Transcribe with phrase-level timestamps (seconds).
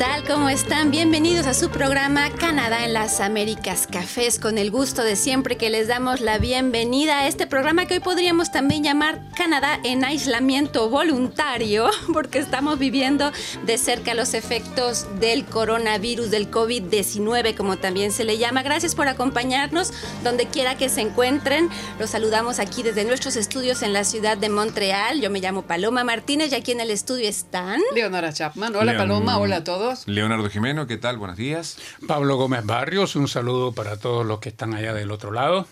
[0.00, 0.24] tal?
[0.26, 0.90] ¿Cómo están?
[0.90, 5.68] Bienvenidos a su programa Canadá en las Américas Cafés, con el gusto de siempre que
[5.68, 10.88] les damos la bienvenida a este programa que hoy podríamos también llamar Canadá en aislamiento
[10.88, 13.30] voluntario, porque estamos viviendo
[13.66, 18.62] de cerca los efectos del coronavirus, del COVID-19, como también se le llama.
[18.62, 19.92] Gracias por acompañarnos
[20.24, 21.68] donde quiera que se encuentren.
[21.98, 25.20] Los saludamos aquí desde nuestros estudios en la ciudad de Montreal.
[25.20, 27.82] Yo me llamo Paloma Martínez y aquí en el estudio están...
[27.94, 28.74] Leonora Chapman.
[28.74, 29.89] Hola Paloma, hola a todos.
[30.06, 31.18] Leonardo Jimeno, ¿qué tal?
[31.18, 31.78] Buenos días.
[32.06, 35.66] Pablo Gómez Barrios, un saludo para todos los que están allá del otro lado.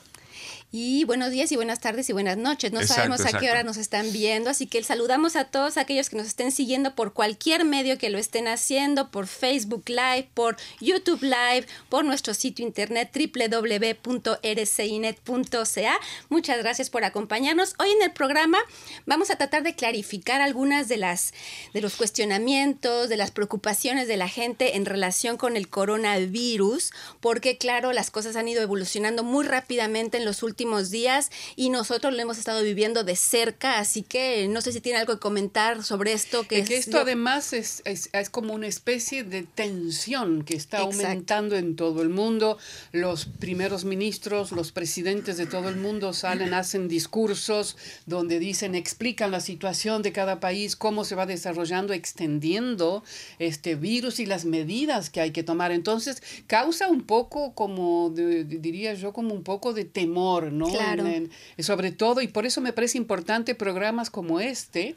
[0.71, 2.73] Y buenos días y buenas tardes y buenas noches.
[2.73, 6.17] No sabemos a qué hora nos están viendo, así que saludamos a todos aquellos que
[6.17, 11.23] nos estén siguiendo por cualquier medio que lo estén haciendo, por Facebook Live, por YouTube
[11.23, 16.01] Live, por nuestro sitio internet www.rcinet.ca.
[16.29, 17.75] Muchas gracias por acompañarnos.
[17.79, 18.59] Hoy en el programa
[19.07, 21.33] vamos a tratar de clarificar algunas de las
[21.73, 27.57] de los cuestionamientos, de las preocupaciones de la gente en relación con el coronavirus, porque
[27.57, 32.13] claro, las cosas han ido evolucionando muy rápidamente en los últimos últimos días y nosotros
[32.13, 35.85] lo hemos estado viviendo de cerca, así que no sé si tiene algo que comentar
[35.85, 36.49] sobre esto.
[36.49, 41.77] Que, que esto además es, es, como una especie de tensión que está aumentando en
[41.77, 42.59] todo el mundo.
[42.91, 49.31] Los primeros ministros, los presidentes de todo el mundo salen, hacen discursos donde dicen, explican
[49.31, 53.05] la situación de cada país, cómo se va desarrollando, extendiendo
[53.39, 55.71] este virus y las medidas que hay que tomar.
[55.71, 60.67] Entonces, causa un poco como, diría yo, como un poco de temor ¿no?
[60.67, 61.05] Claro.
[61.59, 64.97] sobre todo, y por eso me parece importante programas como este,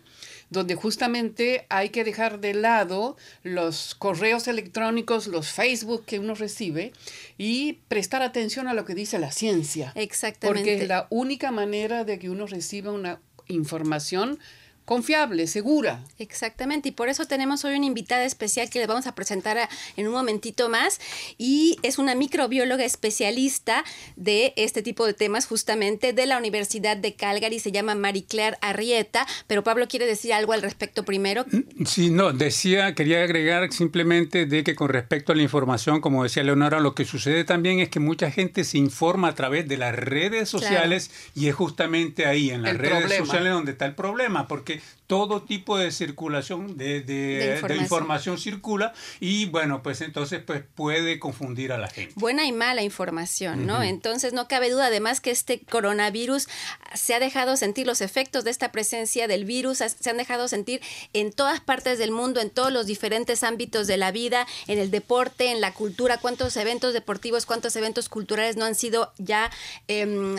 [0.49, 6.91] donde justamente hay que dejar de lado los correos electrónicos, los Facebook que uno recibe
[7.37, 9.93] y prestar atención a lo que dice la ciencia.
[9.95, 10.59] Exactamente.
[10.59, 14.39] Porque es la única manera de que uno reciba una información
[14.85, 16.03] confiable, segura.
[16.19, 20.07] Exactamente, y por eso tenemos hoy una invitada especial que le vamos a presentar en
[20.07, 20.99] un momentito más,
[21.37, 23.83] y es una microbióloga especialista
[24.15, 28.57] de este tipo de temas, justamente de la Universidad de Calgary, se llama Marie Claire
[28.61, 31.45] Arrieta, pero Pablo quiere decir algo al respecto primero.
[31.51, 36.23] Mm, sí, no, decía, quería agregar simplemente de que con respecto a la información, como
[36.23, 39.77] decía Leonora, lo que sucede también es que mucha gente se informa a través de
[39.77, 44.47] las redes sociales y es justamente ahí, en las redes sociales, donde está el problema,
[44.47, 44.70] porque
[45.11, 48.37] todo tipo de circulación de, información.
[48.37, 52.13] circula y bueno, pues entonces pues puede confundir a la gente.
[52.15, 53.83] Buena y mala información, ¿no?
[53.83, 56.47] Entonces no cabe duda además que este coronavirus
[56.93, 60.79] se ha dejado sentir los efectos de esta presencia del virus, se han dejado sentir
[61.11, 64.91] en todas partes del mundo, en todos los diferentes ámbitos de la vida, en el
[64.91, 69.51] deporte, en la cultura, cuántos eventos deportivos, cuántos eventos culturales no han sido ya
[69.89, 70.37] eh,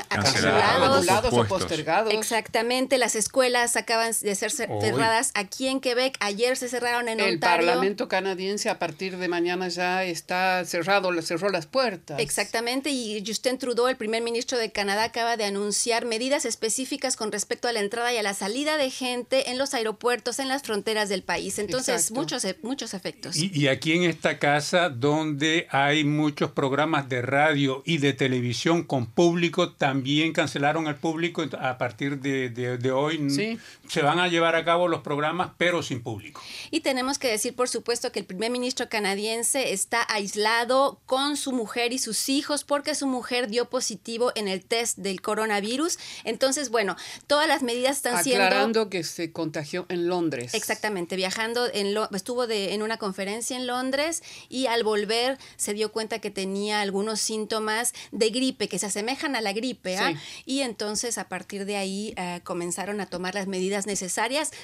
[1.30, 2.14] o postergados.
[2.14, 6.16] Exactamente, las escuelas acaban de ser cerradas aquí en Quebec.
[6.20, 7.66] Ayer se cerraron en el Ontario.
[7.66, 12.20] El Parlamento canadiense a partir de mañana ya está cerrado, cerró las puertas.
[12.20, 17.32] Exactamente, y Justin Trudeau, el primer ministro de Canadá, acaba de anunciar medidas específicas con
[17.32, 20.62] respecto a la entrada y a la salida de gente en los aeropuertos, en las
[20.62, 21.58] fronteras del país.
[21.58, 23.36] Entonces, muchos, e, muchos efectos.
[23.36, 28.84] Y, y, aquí en esta casa, donde hay muchos programas de radio y de televisión
[28.84, 33.30] con público, también cancelaron al público a partir de, de, de hoy.
[33.30, 33.58] Sí.
[33.88, 36.40] Se van a llevar a cabo los programas, pero sin público.
[36.70, 41.52] Y tenemos que decir, por supuesto, que el primer ministro canadiense está aislado con su
[41.52, 45.98] mujer y sus hijos porque su mujer dio positivo en el test del coronavirus.
[46.24, 46.96] Entonces, bueno,
[47.26, 48.44] todas las medidas están siendo...
[48.44, 50.54] Aclarando que se contagió en Londres.
[50.54, 55.92] Exactamente, viajando, en estuvo de, en una conferencia en Londres y al volver se dio
[55.92, 59.96] cuenta que tenía algunos síntomas de gripe que se asemejan a la gripe.
[59.96, 60.14] ¿ah?
[60.44, 64.01] Y entonces, a partir de ahí, eh, comenzaron a tomar las medidas necesarias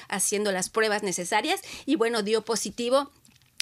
[0.07, 3.11] haciendo las pruebas necesarias y bueno, dio positivo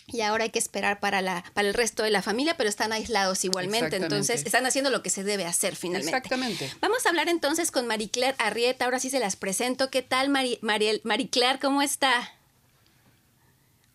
[0.09, 2.93] y ahora hay que esperar para, la, para el resto de la familia, pero están
[2.93, 6.15] aislados igualmente, entonces están haciendo lo que se debe hacer finalmente.
[6.15, 6.71] Exactamente.
[6.79, 9.89] Vamos a hablar entonces con Marie Claire Arrieta, ahora sí se las presento.
[9.89, 11.59] ¿Qué tal, Marie, Mariel, Marie Claire?
[11.59, 12.31] ¿Cómo está?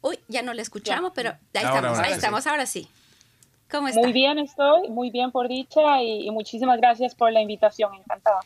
[0.02, 2.88] Uy, ya no la escuchamos, pero ahí estamos, ahí estamos, ahora sí.
[3.70, 4.02] ¿Cómo está?
[4.02, 8.40] Muy bien estoy, muy bien por dicha y muchísimas gracias por la invitación, encantada.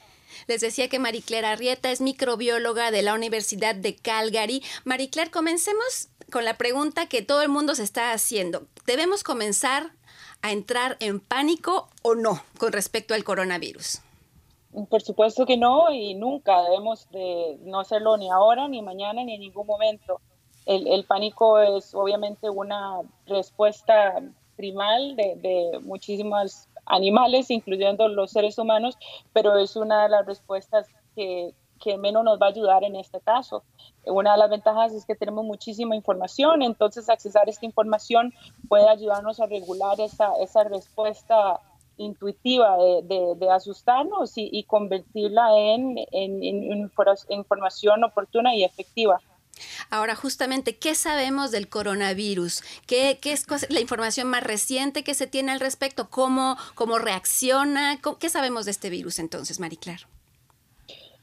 [0.47, 4.63] Les decía que Marie Claire Arrieta es microbióloga de la Universidad de Calgary.
[4.85, 8.67] Marie comencemos con la pregunta que todo el mundo se está haciendo.
[8.87, 9.93] ¿Debemos comenzar
[10.43, 14.01] a entrar en pánico o no con respecto al coronavirus?
[14.91, 19.35] Por supuesto que no y nunca debemos de no hacerlo ni ahora, ni mañana, ni
[19.35, 20.21] en ningún momento.
[20.67, 24.21] El, el pánico es obviamente una respuesta
[24.57, 28.97] primal de, de muchísimas animales, incluyendo los seres humanos,
[29.33, 33.21] pero es una de las respuestas que que menos nos va a ayudar en este
[33.21, 33.65] caso.
[34.05, 38.33] Una de las ventajas es que tenemos muchísima información, entonces accesar esta información
[38.69, 41.61] puede ayudarnos a regular esa, esa respuesta
[41.99, 46.91] intuitiva de, asustarnos y, convertirla en, en,
[47.31, 49.21] información oportuna y efectiva.
[49.91, 52.63] Ahora, justamente, ¿qué sabemos del coronavirus?
[52.87, 56.09] ¿Qué, qué es la información más reciente que se tiene al respecto?
[56.11, 58.01] ¿Cómo, cómo reacciona?
[58.19, 60.01] ¿Qué sabemos de este virus entonces, Mariclar?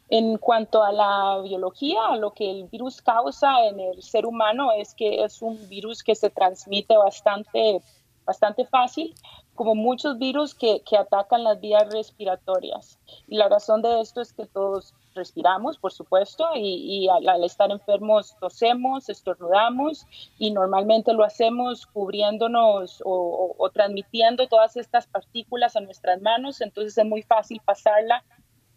[0.09, 4.93] En cuanto a la biología, lo que el virus causa en el ser humano es
[4.93, 7.81] que es un virus que se transmite bastante,
[8.25, 9.15] bastante fácil,
[9.55, 12.99] como muchos virus que, que atacan las vías respiratorias.
[13.27, 18.35] Y la razón de esto es que todos respiramos, por supuesto, y, al, estar enfermos
[18.39, 20.05] tosemos, estornudamos
[20.37, 27.05] y normalmente lo hacemos cubriéndonos o, transmitiendo todas estas partículas a nuestras manos, entonces es
[27.05, 28.23] muy fácil pasarla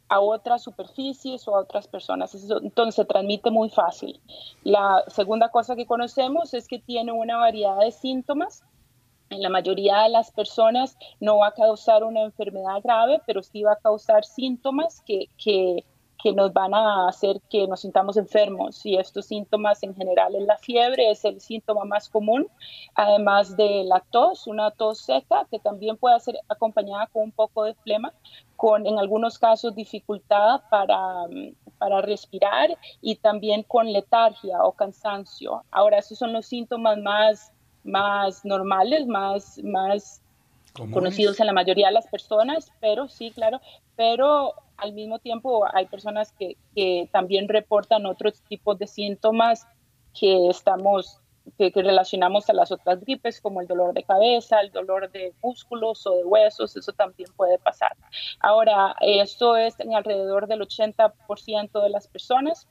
[0.09, 2.35] a otras superficies o a otras personas.
[2.63, 4.21] Entonces se transmite muy fácil.
[4.63, 8.63] La segunda cosa que conocemos es que tiene una variedad de síntomas.
[9.31, 13.65] En la mayoría de las personas no va a causar una enfermedad grave, pero sí
[13.65, 15.85] va a causar síntomas que, que
[16.27, 20.43] que nos van a hacer que nos sintamos enfermos y estos síntomas en general es
[20.43, 22.49] la fiebre, es el síntoma más común,
[22.97, 27.63] además de la tos, una tos seca que también puede ser acompañada con un poco
[27.63, 28.13] de flema,
[28.57, 31.27] con en algunos casos dificultad para,
[31.79, 35.63] para respirar y también con letargia o cansancio.
[35.71, 37.53] Ahora, esos son los síntomas más,
[37.85, 40.21] más normales, más, más
[40.91, 43.61] conocidos en la mayoría de las personas, pero sí, claro,
[43.95, 49.67] pero al mismo tiempo hay personas que, que también reportan otros tipos de síntomas
[50.19, 51.21] que estamos
[51.57, 56.07] que, relacionamos a las otras gripes, como el dolor de cabeza, el dolor de músculos
[56.07, 57.97] o de huesos, eso también puede pasar.
[58.41, 62.67] Ahora, esto es en alrededor del 80% de las personas,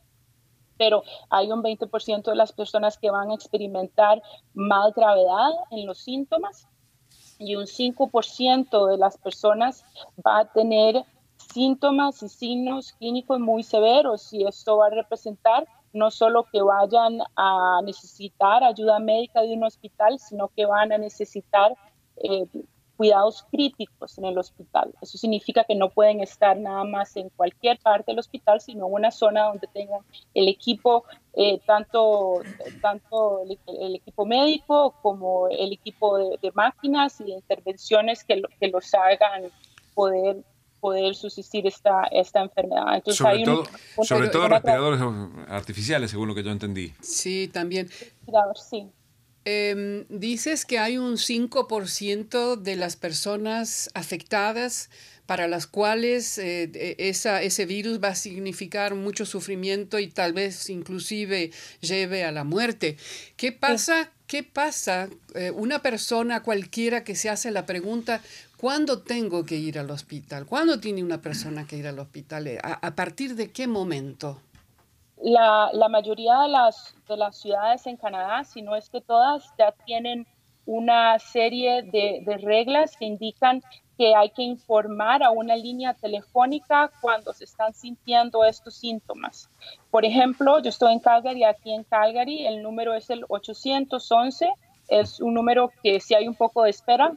[0.77, 4.21] pero hay un 20% de las personas que van a experimentar
[4.53, 6.67] más gravedad en los síntomas
[7.39, 9.85] y un 5% de las personas
[10.25, 11.05] va a tener
[11.55, 17.19] síntomas y signos clínicos muy severos y esto va a representar no solo que vayan
[17.37, 21.73] a necesitar ayuda médica de un hospital, sino que van a necesitar
[22.17, 22.45] eh,
[22.97, 24.93] cuidados críticos en el hospital.
[25.01, 28.93] Eso significa que no pueden estar nada más en cualquier parte del hospital, sino en
[28.93, 30.01] una zona donde tengan
[30.33, 32.41] el equipo, eh, tanto,
[32.81, 38.93] tanto el, equipo médico como el equipo de, máquinas y de intervenciones que, que los
[38.93, 39.43] hagan
[39.93, 40.43] poder
[40.85, 42.93] poder subsistir esta, esta enfermedad.
[42.93, 43.63] Entonces, sobre todo,
[44.03, 45.01] sobre todo respiradores
[45.47, 46.93] artificiales, según lo que yo entendí.
[47.01, 47.89] Sí, también.
[48.69, 48.87] Sí.
[49.45, 54.91] Em, dices que hay un 5% de las personas afectadas
[55.25, 60.69] para las cuales eh, esa, ese virus va a significar mucho sufrimiento y tal vez
[60.69, 61.49] inclusive
[61.81, 62.97] lleve a la muerte.
[63.37, 64.11] ¿Qué pasa?
[64.27, 65.07] ¿Qué pasa?
[65.35, 68.21] Eh, una persona cualquiera que se hace la pregunta,
[68.57, 70.45] ¿Cuándo tengo que ir al hospital?
[70.45, 72.47] ¿Cuándo tiene una persona que ir al hospital?
[72.63, 74.39] ¿A, partir de qué momento?
[75.21, 79.43] La, la, mayoría de las, de las ciudades en Canadá, si no es que todas,
[79.59, 80.25] ya tienen
[80.65, 83.61] una serie de, de reglas que indican
[83.97, 89.49] que hay que informar a una línea telefónica cuando se están sintiendo estos síntomas.
[89.89, 94.49] Por ejemplo, yo estoy en Calgary, aquí en Calgary el número es el 811,
[94.89, 97.15] es un número que si hay un poco de espera,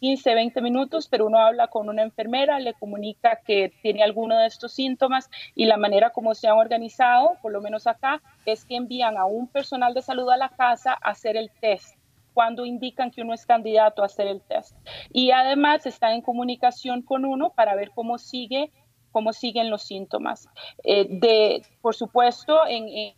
[0.00, 4.48] 15, 20 minutos, pero uno habla con una enfermera, le comunica que tiene alguno de
[4.48, 8.74] estos síntomas y la manera como se han organizado, por lo menos acá, es que
[8.74, 12.01] envían a un personal de salud a la casa a hacer el test
[12.34, 14.76] cuando indican que uno es candidato a hacer el test.
[15.10, 18.70] Y además está en comunicación con uno para ver cómo sigue
[19.10, 20.48] cómo siguen los síntomas.
[20.84, 23.14] Eh, de, por supuesto, en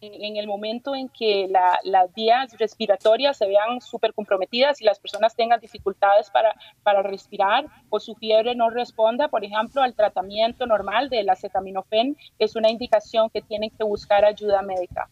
[0.00, 5.34] en el momento en que las vías respiratorias se vean súper comprometidas y las personas
[5.34, 11.08] tengan dificultades para, para respirar o su fiebre no responda, por ejemplo, al tratamiento normal
[11.08, 15.08] del acetaminofén, es una indicación que tienen que buscar ayuda médica.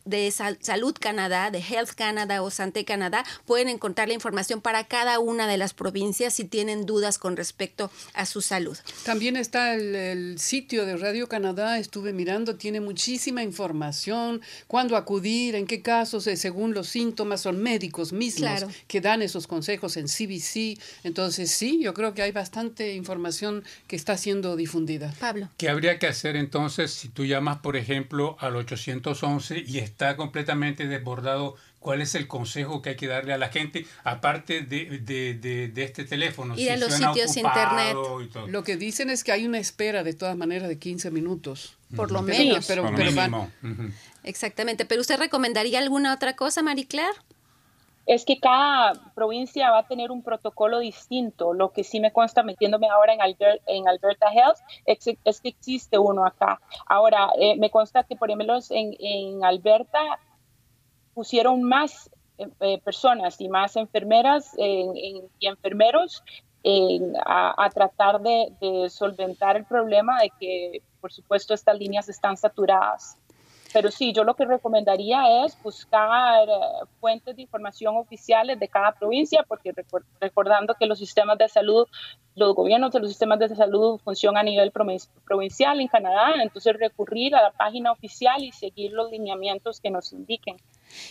[0.60, 5.46] Salud Canadá, de Health Canada o Santé Canadá, pueden encontrar la información para cada una
[5.46, 8.76] de las provincias si tienen dudas con respecto a su salud.
[9.04, 15.66] También está el, sitio de Radio Canadá, estuve mirando, tiene muchísima información, cuándo acudir, en
[15.66, 18.12] qué casos, eh, según los síntomas, son médicos
[18.86, 20.78] que dan esos consejos en CBC.
[21.04, 25.14] Entonces, sí, yo creo que hay bastante información que está siendo difundida.
[25.18, 25.48] Pablo.
[25.56, 30.86] ¿Qué habría que hacer entonces si tú llamas, por ejemplo, al 811 y está completamente
[30.86, 31.56] desbordado?
[31.84, 35.34] ¿Cuál es el consejo que hay que darle a la gente, aparte de, de,
[35.68, 36.58] de, este teléfono?
[36.58, 37.94] Y a los sitios internet.
[38.48, 41.76] Lo que dicen es que hay una espera de todas maneras de 15 minutos.
[41.94, 42.64] Por lo menos.
[42.66, 42.90] Pero,
[44.22, 44.86] Exactamente.
[44.86, 47.18] ¿Pero usted recomendaría alguna otra cosa, Marie Claire?
[48.06, 51.54] Es que cada provincia va a tener un protocolo distinto.
[51.54, 53.20] Lo que sí me consta metiéndome ahora en,
[53.66, 56.60] en Alberta Health es, que existe uno acá.
[56.86, 60.18] Ahora, eh, me consta que por ejemplo en, en Alberta
[61.14, 66.22] pusieron más eh, eh, personas y más enfermeras y enfermeros
[67.26, 73.18] a, tratar de, de solventar el problema de que, por supuesto, estas líneas están saturadas.
[73.74, 76.52] Pero sí, yo lo que recomendaría es buscar eh,
[77.00, 79.74] fuentes de información oficiales de cada provincia, porque
[80.20, 81.88] recordando que los sistemas de salud,
[82.36, 87.34] los gobiernos de los sistemas de salud funcionan a nivel provincial en Canadá, entonces recurrir
[87.34, 90.56] a la página oficial y seguir los lineamientos que nos indiquen.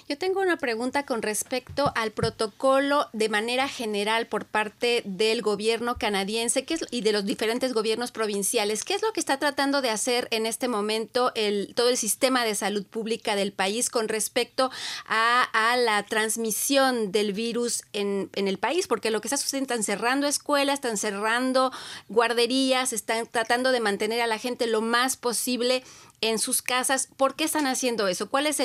[0.07, 5.97] Yo tengo una pregunta con respecto al protocolo de manera general por parte del gobierno
[5.97, 8.83] canadiense y de los diferentes gobiernos provinciales.
[8.83, 12.45] ¿Qué es lo que está tratando de hacer en este momento el, todo el sistema
[12.45, 14.71] de salud pública del país con respecto
[15.07, 18.87] a, la transmisión del virus en, en, el país?
[18.87, 21.71] Porque lo que está sucediendo, están cerrando escuelas, están cerrando
[22.09, 25.83] guarderías, están tratando de mantener a la gente lo más posible
[26.29, 27.09] en sus casas.
[27.17, 28.29] ¿Por qué están haciendo eso?
[28.29, 28.61] ¿Cuál es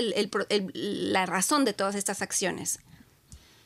[0.74, 2.80] la razón de todas estas acciones?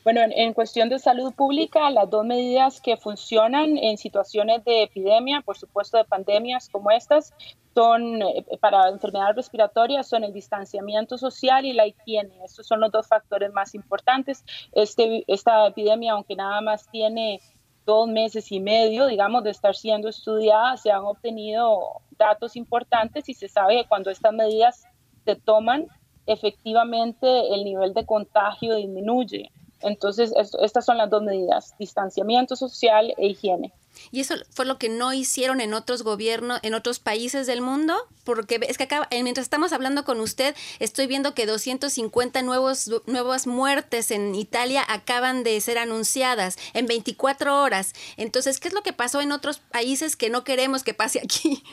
[0.03, 5.39] Bueno, en, cuestión de salud pública, las dos medidas que funcionan en situaciones de epidemia,
[5.39, 7.33] por supuesto de pandemias como estas,
[7.73, 12.33] son eh, para enfermedades respiratorias, son el distanciamiento social y la higiene.
[12.43, 14.43] Estos son los dos factores más importantes.
[14.73, 17.39] Este, esta epidemia, aunque nada más tiene
[17.85, 23.33] dos meses y medio, digamos, de estar siendo estudiada, se han obtenido datos importantes y
[23.33, 24.83] se sabe que cuando estas medidas
[25.25, 25.87] se toman,
[26.25, 29.51] efectivamente el nivel de contagio disminuye.
[29.81, 33.73] Entonces, estas son las dos medidas, distanciamiento social e higiene.
[34.11, 37.95] Y eso fue lo que no hicieron en otros gobiernos, en otros países del mundo,
[38.23, 42.89] porque es que acá, eh, mientras estamos hablando con usted, estoy viendo que 250 nuevos,
[43.05, 47.93] nuevas muertes en Italia acaban de ser anunciadas en 24 horas.
[48.17, 51.63] Entonces, ¿qué es lo que pasó en otros países que no queremos que pase aquí?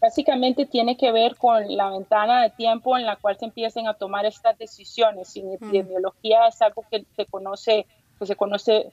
[0.00, 3.94] Básicamente tiene que ver con la ventana de tiempo en la cual se empiecen a
[3.94, 5.34] tomar estas decisiones.
[5.36, 7.86] En epidemiología es algo que se conoce,
[8.18, 8.92] que se conoce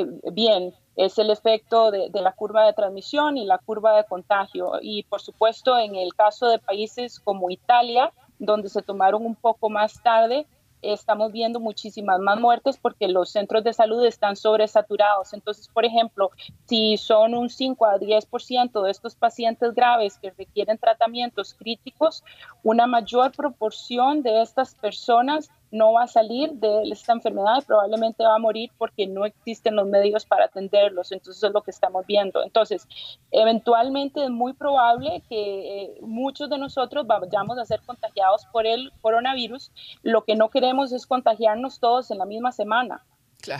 [0.00, 4.72] eh, bien es el efecto de, la curva de transmisión y la curva de contagio.
[4.80, 9.70] Y por supuesto, en el caso de países como Italia, donde se tomaron un poco
[9.70, 10.46] más tarde,
[10.82, 15.32] estamos viendo muchísimas más muertes porque los centros de salud están sobresaturados.
[15.32, 16.30] Entonces, por ejemplo,
[16.66, 22.22] si son un 5 a 10% de estos pacientes graves que requieren tratamientos críticos,
[22.62, 28.22] una mayor proporción de estas personas no va a salir de esta enfermedad y probablemente
[28.22, 31.10] va a morir porque no existen los medios para atenderlos.
[31.10, 32.44] Entonces, eso es lo que estamos viendo.
[32.44, 32.86] Entonces,
[33.32, 38.92] eventualmente es muy probable que eh, muchos de nosotros vayamos a ser contagiados por el
[39.02, 39.72] coronavirus.
[40.04, 43.02] Lo que no queremos es contagiarnos todos en la misma semana.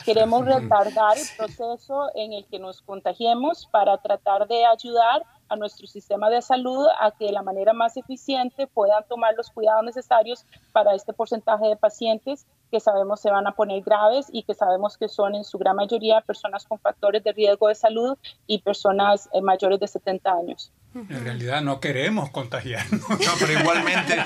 [0.05, 5.87] Queremos retardar el proceso en el que nos contagiemos para tratar de ayudar a nuestro
[5.87, 10.47] sistema de salud a que de la manera más eficiente puedan tomar los cuidados necesarios
[10.73, 14.97] para este porcentaje de pacientes que sabemos se van a poner graves y que sabemos
[14.99, 19.29] que son en su gran mayoría personas con factores de riesgo de salud y personas
[19.33, 20.73] eh, mayores de 70 años.
[20.95, 23.01] En realidad no queremos contagiarnos.
[23.09, 24.17] No, pero igualmente,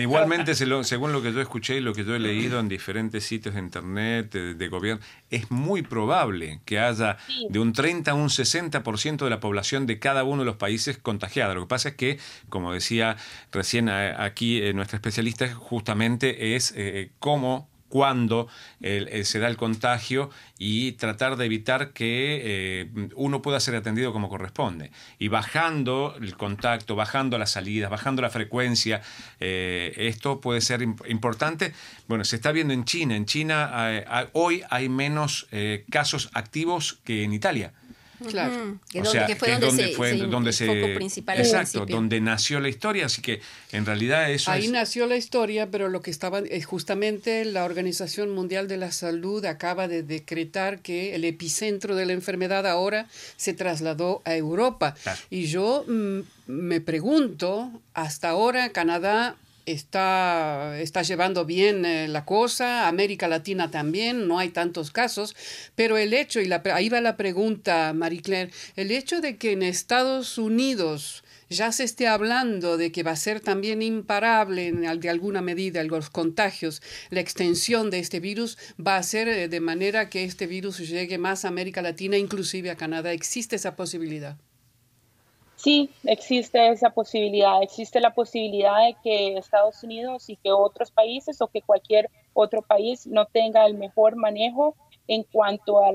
[0.00, 3.54] igualmente según lo que yo escuché y lo que yo he leído en diferentes sitios
[3.54, 7.18] de internet, de, gobierno, es muy probable que haya
[7.48, 10.98] de un 30 a un 60% de la población de cada uno de los países
[10.98, 11.54] contagiada.
[11.54, 12.18] Lo que pasa es que,
[12.48, 13.16] como decía
[13.52, 18.48] recién eh, aquí eh, nuestra especialista, justamente es eh, cómo cuándo
[18.80, 24.28] se da el contagio y tratar de evitar que eh, uno pueda ser atendido como
[24.28, 24.90] corresponde.
[25.18, 29.02] Y bajando el contacto, bajando las salidas, bajando la frecuencia,
[29.40, 31.72] eh, esto puede ser importante.
[32.08, 33.16] Bueno, se está viendo en China.
[33.16, 35.46] En China eh, hoy hay menos
[35.90, 37.72] casos activos que en Italia.
[38.28, 38.78] Claro.
[38.90, 39.02] Que,
[39.36, 43.40] fue donde, fue donde se, foco principal exacto, donde nació la historia, así que
[43.72, 48.30] en realidad eso Ahí nació la historia, pero lo que estaba es justamente la Organización
[48.30, 53.52] Mundial de la Salud acaba de decretar que el epicentro de la enfermedad ahora se
[53.52, 54.94] trasladó a Europa.
[55.30, 62.88] Y yo mm, me pregunto, hasta ahora Canadá está, está llevando bien eh, la cosa,
[62.88, 65.36] América Latina también, no hay tantos casos,
[65.74, 69.52] pero el hecho, y la, ahí va la pregunta, Marie Claire, el hecho de que
[69.52, 75.00] en Estados Unidos ya se esté hablando de que va a ser también imparable en,
[75.00, 79.60] de alguna medida los contagios, la extensión de este virus va a ser eh, de
[79.60, 83.12] manera que este virus llegue más a América Latina, inclusive a Canadá.
[83.12, 84.36] ¿Existe esa posibilidad?
[85.56, 87.62] Sí, existe esa posibilidad.
[87.62, 92.62] Existe la posibilidad de que Estados Unidos y que otros países o que cualquier otro
[92.62, 94.76] país no tenga el mejor manejo
[95.08, 95.92] en cuanto a,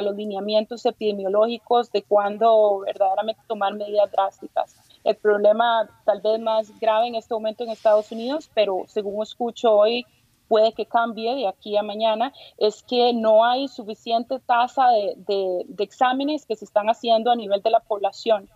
[0.00, 4.76] los lineamientos epidemiológicos de cuándo verdaderamente tomar medidas drásticas.
[5.04, 9.72] El problema tal vez más grave en este momento en Estados Unidos, pero según escucho
[9.72, 10.06] hoy,
[10.48, 16.46] puede que cambie de aquí a mañana, es que no hay suficiente tasa de, exámenes
[16.46, 18.48] que se están haciendo a nivel de la población.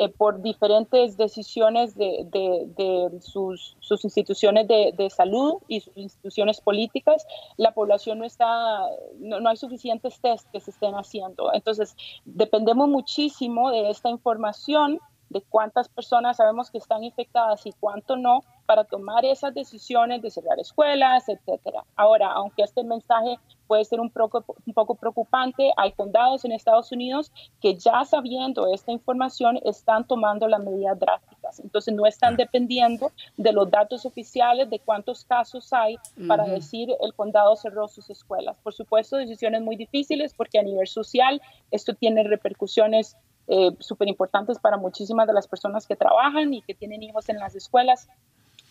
[0.00, 7.26] Eh, por diferentes decisiones de, sus, instituciones de, salud y sus instituciones políticas,
[7.56, 8.86] la población no está,
[9.18, 11.52] no, no, hay suficientes test que se estén haciendo.
[11.52, 18.16] Entonces, dependemos muchísimo de esta información de cuántas personas sabemos que están infectadas y cuánto
[18.16, 21.84] no, para tomar esas decisiones de cerrar escuelas, etcétera.
[21.96, 26.92] Ahora, aunque este mensaje puede ser un poco, un poco preocupante, hay condados en Estados
[26.92, 31.60] Unidos que ya sabiendo esta información están tomando las medidas drásticas.
[31.60, 37.14] Entonces, no están dependiendo de los datos oficiales de cuántos casos hay para decir el
[37.14, 38.56] condado cerró sus escuelas.
[38.62, 43.16] Por supuesto, decisiones muy difíciles porque a nivel social esto tiene repercusiones
[43.48, 47.38] eh, súper importantes para muchísimas de las personas que trabajan y que tienen hijos en
[47.38, 48.08] las escuelas.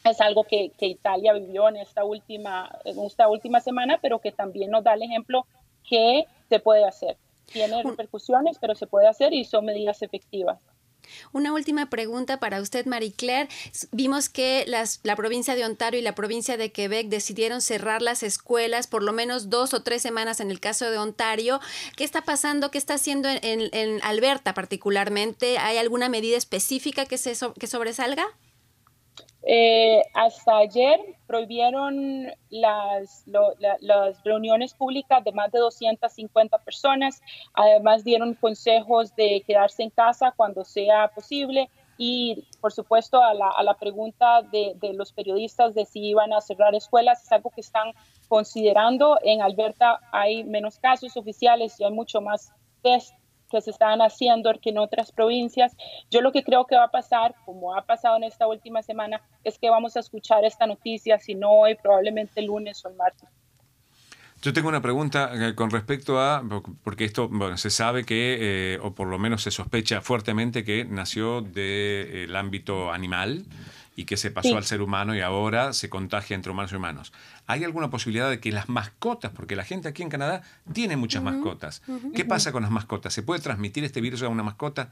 [0.04, 4.32] Es algo que, que Italia vivió en esta, última, en esta última semana, pero que
[4.32, 5.46] también nos da el ejemplo
[5.90, 7.18] que se puede hacer.
[7.48, 10.60] Tiene repercusiones, pero se puede hacer y son medidas efectivas.
[11.32, 13.50] Una última pregunta para usted, Marie Claire.
[13.92, 18.24] Vimos que las, la provincia de Ontario y la provincia de Quebec decidieron cerrar las
[18.24, 21.60] escuelas por lo menos dos o tres semanas en el caso de Ontario.
[21.96, 22.72] ¿Qué está pasando?
[22.72, 25.58] ¿Qué está haciendo en, Alberta particularmente?
[25.58, 28.28] ¿Hay alguna medida específica que, se, que sobresalga?
[29.50, 33.24] Eh, hasta ayer prohibieron las,
[34.26, 37.22] reuniones públicas de más de 250 personas.
[37.54, 41.70] Además dieron consejos de quedarse en casa cuando sea posible.
[41.98, 46.34] Y, por supuesto, a la, a la pregunta de, de, los periodistas de si iban
[46.34, 47.94] a cerrar escuelas, es algo que están
[48.28, 49.18] considerando.
[49.24, 52.52] En Alberta hay menos casos oficiales y hay mucho más
[52.84, 53.14] test
[53.50, 55.76] que se están haciendo que en otras provincias.
[56.10, 59.22] Yo lo que creo que va a pasar, como ha pasado en esta última semana,
[59.44, 62.96] es que vamos a escuchar esta noticia, si no hoy, probablemente el lunes o el
[62.96, 63.30] martes.
[64.42, 66.44] Yo tengo una pregunta eh, con respecto a,
[66.84, 70.86] porque esto, bueno, se sabe que, eh, o por lo menos se sospecha fuertemente que
[70.86, 73.46] nació del ámbito animal
[73.98, 77.12] y que se pasó al ser humano y ahora se contagia entre humanos y humanos.
[77.48, 81.24] ¿Hay alguna posibilidad de que las mascotas, porque la gente aquí en Canadá tiene muchas
[81.24, 81.82] mascotas,
[82.16, 83.12] ¿qué pasa con las mascotas?
[83.12, 84.92] ¿Se puede transmitir este virus a una mascota?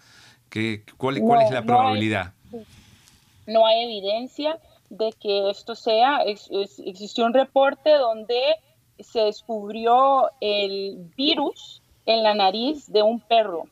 [0.50, 2.34] ¿Qué, cuál, es la probabilidad?
[3.46, 4.58] No hay, evidencia
[4.89, 6.22] de que esto sea.
[6.24, 8.41] existió un reporte donde
[9.00, 13.68] se descubrió el virus en la nariz de un perro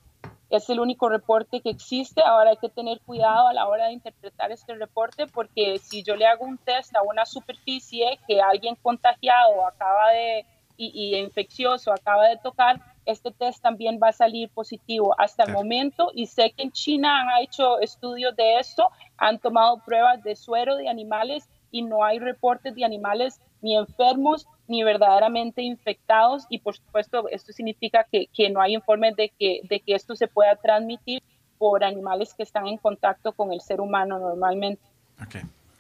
[0.58, 2.22] es el único reporte que existe.
[2.22, 6.16] Ahora hay que tener cuidado a la hora de interpretar este reporte porque si yo
[6.16, 12.28] le hago un test a una superficie que alguien contagiado acaba de y, infeccioso acaba
[12.28, 16.64] de tocar, este test también va a salir positivo hasta el momento y sé que
[16.64, 21.84] en China han hecho estudios de esto, han tomado pruebas de suero de animales y
[21.84, 28.06] no hay reportes de animales ni enfermos ni verdaderamente infectados y por supuesto esto significa
[28.12, 31.22] que, no hay informes de que, de que esto se pueda transmitir
[31.58, 34.82] por animales que están en contacto con el ser humano normalmente.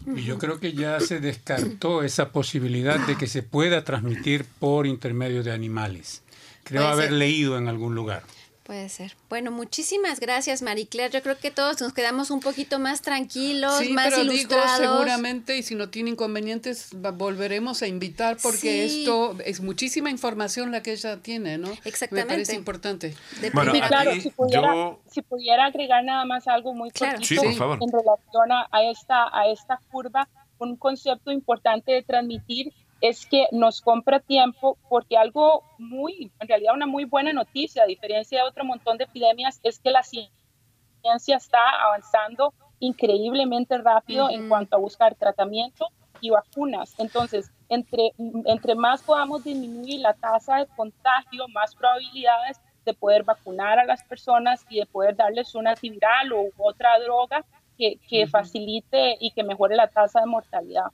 [0.05, 4.85] Y yo creo que ya se descartó esa posibilidad de que se pueda transmitir por
[4.85, 6.23] intermedio de animales.
[6.63, 8.23] Creo haber leído en algún lugar.
[8.63, 9.17] Puede ser.
[9.27, 11.11] Bueno, muchísimas gracias, Marie Claire.
[11.11, 15.57] Yo creo que todos nos quedamos un poquito más tranquilos, sí, más pero Digo, seguramente,
[15.57, 20.93] y si no tiene inconvenientes, volveremos a invitar porque esto es muchísima información la que
[20.93, 21.71] ella tiene, ¿no?
[21.83, 22.15] Exactamente.
[22.15, 23.15] Me parece importante.
[23.53, 27.21] bueno, claro, si pudiera, si pudiera, agregar nada más algo muy claro.
[27.21, 27.79] sí, por favor.
[27.81, 32.71] en relación a, esta, a esta curva, un concepto importante de transmitir
[33.03, 37.85] es que nos compra tiempo porque algo muy, en realidad una muy buena noticia, a
[37.85, 44.47] diferencia de otro montón de epidemias, es que la ciencia está avanzando increíblemente rápido en
[44.47, 45.89] cuanto a buscar tratamiento
[46.21, 46.97] y vacunas.
[46.97, 48.13] Entonces, entre,
[48.45, 54.01] entre más podamos disminuir la tasa de contagio, más probabilidades de poder vacunar a las
[54.05, 57.43] personas y de poder darles una antiviral o otra droga
[57.77, 60.85] que, que facilite y que mejore la tasa de mortalidad.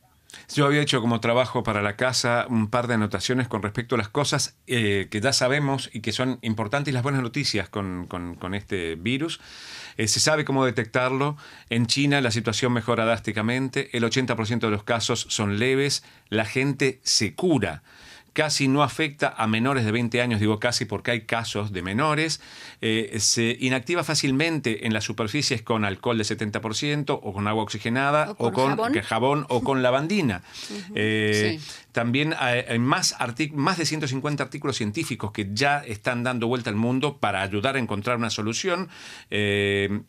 [0.54, 3.98] Yo había hecho como trabajo para la casa un par de anotaciones con respecto a
[3.98, 8.08] las cosas eh, que ya sabemos y que son importantes y las buenas noticias con,
[8.54, 9.40] este virus.
[9.98, 11.38] Eh, se sabe cómo detectarlo.
[11.70, 13.96] En China la situación mejora drásticamente.
[13.98, 16.04] El 80% de los casos son leves.
[16.30, 17.84] La gente se cura
[18.34, 22.42] casi no afecta a menores de 20 años, digo casi porque hay casos de menores,
[22.82, 28.36] eh, se inactiva fácilmente en las superficies con alcohol de 70% o con agua oxigenada
[28.38, 29.46] o con, jabón.
[29.50, 30.44] o con lavandina.
[30.96, 31.60] Eh,
[31.92, 33.16] también hay más,
[33.54, 37.80] más de 150 artículos científicos que ya están dando vuelta al mundo para ayudar a
[37.80, 38.90] encontrar una solución.
[39.30, 40.02] Eh,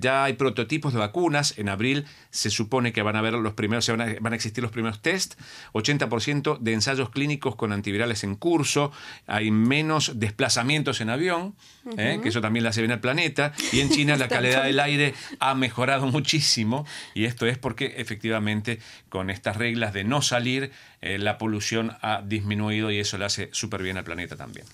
[0.00, 1.56] ya hay prototipos de vacunas.
[1.58, 4.62] En abril se supone que van a haber los primeros, van a, van a existir
[4.62, 5.40] los primeros test.
[5.72, 8.92] 80% de ensayos clínicos con antivirales en curso,
[9.26, 11.54] hay menos desplazamientos en avión,
[11.96, 12.20] ¿eh?
[12.22, 15.14] que eso también le hace bien al planeta, y en China la calidad del aire
[15.40, 18.78] ha mejorado muchísimo, y esto es porque efectivamente
[19.08, 23.50] con estas reglas de no salir, eh, la polución ha disminuido y eso le hace
[23.52, 24.66] súper bien al planeta también.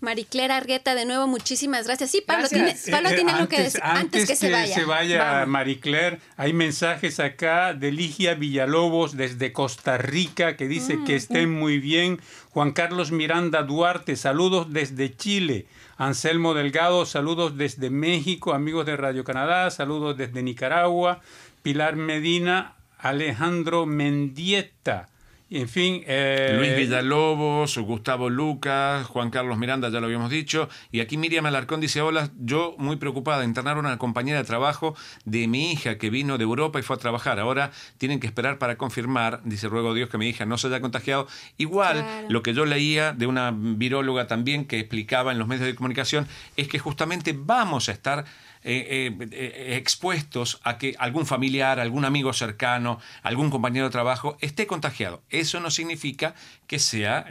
[0.00, 2.10] Mariclera Argueta, de nuevo, muchísimas gracias.
[2.10, 4.74] Sí, Pablo tiene, Pablo tiene algo que decir antes, que, se vaya.
[4.74, 11.04] se vaya Maricler, hay mensajes acá de Ligia Villalobos desde Costa Rica que dice mm,
[11.04, 11.58] que estén mm.
[11.58, 12.20] muy bien.
[12.50, 15.66] Juan Carlos Miranda Duarte, saludos desde Chile.
[15.96, 18.52] Anselmo Delgado, saludos desde México.
[18.52, 21.20] Amigos de Radio Canadá, saludos desde Nicaragua.
[21.62, 25.08] Pilar Medina, Alejandro Mendieta.
[25.50, 26.02] En fin.
[26.06, 30.68] Eh, Luis Villalobos, Gustavo Lucas, Juan Carlos Miranda, ya lo habíamos dicho.
[30.92, 33.44] Y aquí Miriam Alarcón dice: Hola, yo muy preocupada.
[33.44, 36.96] Internaron a una compañera de trabajo de mi hija que vino de Europa y fue
[36.96, 37.40] a trabajar.
[37.40, 39.40] Ahora tienen que esperar para confirmar.
[39.44, 41.26] Dice: Ruego a Dios que mi hija no se haya contagiado.
[41.56, 45.74] Igual, lo que yo leía de una viróloga también que explicaba en los medios de
[45.74, 48.26] comunicación es que justamente vamos a estar
[48.64, 54.36] eh, eh, eh, expuestos a que algún familiar, algún amigo cercano, algún compañero de trabajo
[54.40, 55.22] esté contagiado.
[55.30, 56.34] Eso no significa
[56.66, 57.26] que sea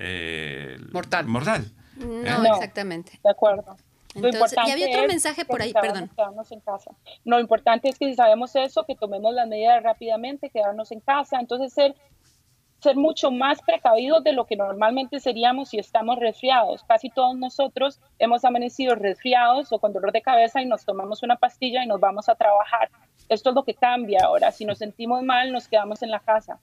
[0.91, 1.27] mortal.
[1.27, 1.71] mortal.
[1.97, 3.19] No, exactamente.
[3.23, 3.75] De acuerdo.
[4.15, 6.09] y había otro mensaje por ahí, perdón.
[6.15, 6.91] Quedarnos en casa.
[7.25, 11.39] Lo importante es que si sabemos eso, que tomemos las medidas rápidamente, quedarnos en casa.
[11.39, 11.95] Entonces, ser
[12.79, 16.83] ser mucho más precavidos de lo que normalmente seríamos si estamos resfriados.
[16.83, 21.37] Casi todos nosotros hemos amanecido resfriados o con dolor de cabeza y nos tomamos una
[21.37, 22.89] pastilla y nos vamos a trabajar.
[23.29, 24.51] Esto es lo que cambia ahora.
[24.51, 26.59] Si nos sentimos mal, nos quedamos en la casa.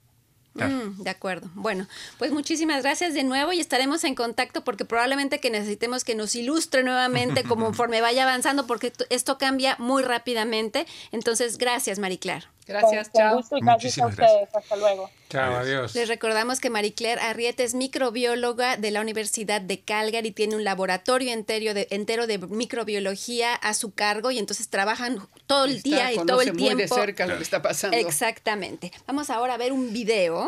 [0.55, 1.49] Mm, de acuerdo.
[1.53, 1.87] Bueno,
[2.17, 6.35] pues muchísimas gracias de nuevo y estaremos en contacto porque probablemente que necesitemos que nos
[6.35, 10.85] ilustre nuevamente conforme vaya avanzando porque esto cambia muy rápidamente.
[11.11, 12.45] Entonces, gracias, Mariclar.
[12.67, 13.43] Gracias, chao.
[13.61, 14.49] gracias a ustedes.
[14.55, 15.11] Hasta luego.
[15.29, 15.93] Chao, adiós.
[15.93, 20.63] Les recordamos que Marie Claire Arrieta es microbióloga de la Universidad de Calgary, tiene un
[20.63, 26.11] laboratorio entero de, entero de microbiología a su cargo y entonces trabajan todo el día
[26.13, 26.75] y todo el tiempo.
[26.75, 27.97] Muy de cerca lo que está pasando.
[27.97, 28.91] Exactamente.
[29.05, 30.44] Vamos ahora a ver un video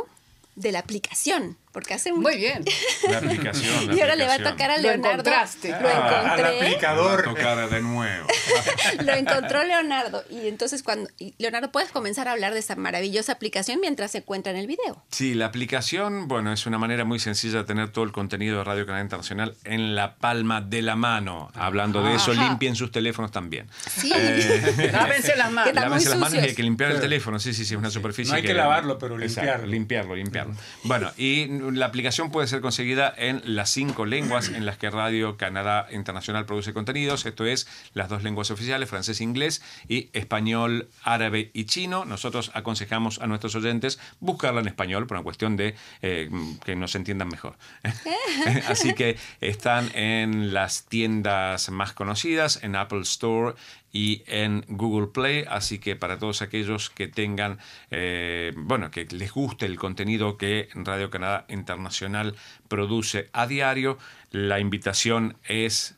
[0.57, 1.57] de la aplicación.
[1.77, 2.11] Porque hace.
[2.11, 2.65] Muy bien.
[3.07, 3.93] La aplicación.
[3.95, 5.23] y ahora le va a tocar a Leonardo.
[5.23, 6.43] Lo, lo ah, encontré.
[6.43, 7.23] al aplicador.
[7.23, 8.27] tocar de nuevo.
[9.05, 10.23] lo encontró Leonardo.
[10.31, 11.07] Y entonces cuando...
[11.37, 15.03] Leonardo, ¿puedes comenzar a hablar de esta maravillosa aplicación mientras se encuentra en el video?
[15.11, 18.63] Sí, la aplicación, bueno, es una manera muy sencilla de tener todo el contenido de
[18.63, 21.51] Radio Canal Internacional en la palma de la mano.
[21.53, 23.67] Hablando de eso, limpien sus teléfonos también.
[23.87, 24.11] Sí.
[24.15, 25.75] Eh, lávense las manos.
[25.75, 27.37] Lávense las manos y hay que limpiar el teléfono.
[27.37, 28.31] Sí, sí, sí, es una superficie.
[28.31, 29.67] No hay que, lavarlo, pero limpiarlo.
[29.67, 30.55] limpiarlo, limpiarlo.
[30.81, 35.37] Bueno, y la aplicación puede ser conseguida en las cinco lenguas en las que Radio
[35.37, 37.25] Canadá Internacional produce contenidos.
[37.25, 42.05] Esto es las dos lenguas oficiales, francés e inglés, y español, árabe y chino.
[42.05, 46.29] Nosotros aconsejamos a nuestros oyentes buscarla en español por una cuestión de eh,
[46.63, 47.57] que nos entiendan mejor.
[48.67, 53.55] Así que están en las tiendas más conocidas, en Apple Store
[53.97, 57.57] y en Google Play, así que para todos aquellos que tengan,
[57.89, 62.35] eh, bueno, que les guste el contenido que Radio Canadá Internacional
[62.67, 63.97] produce a diario,
[64.29, 65.96] la invitación es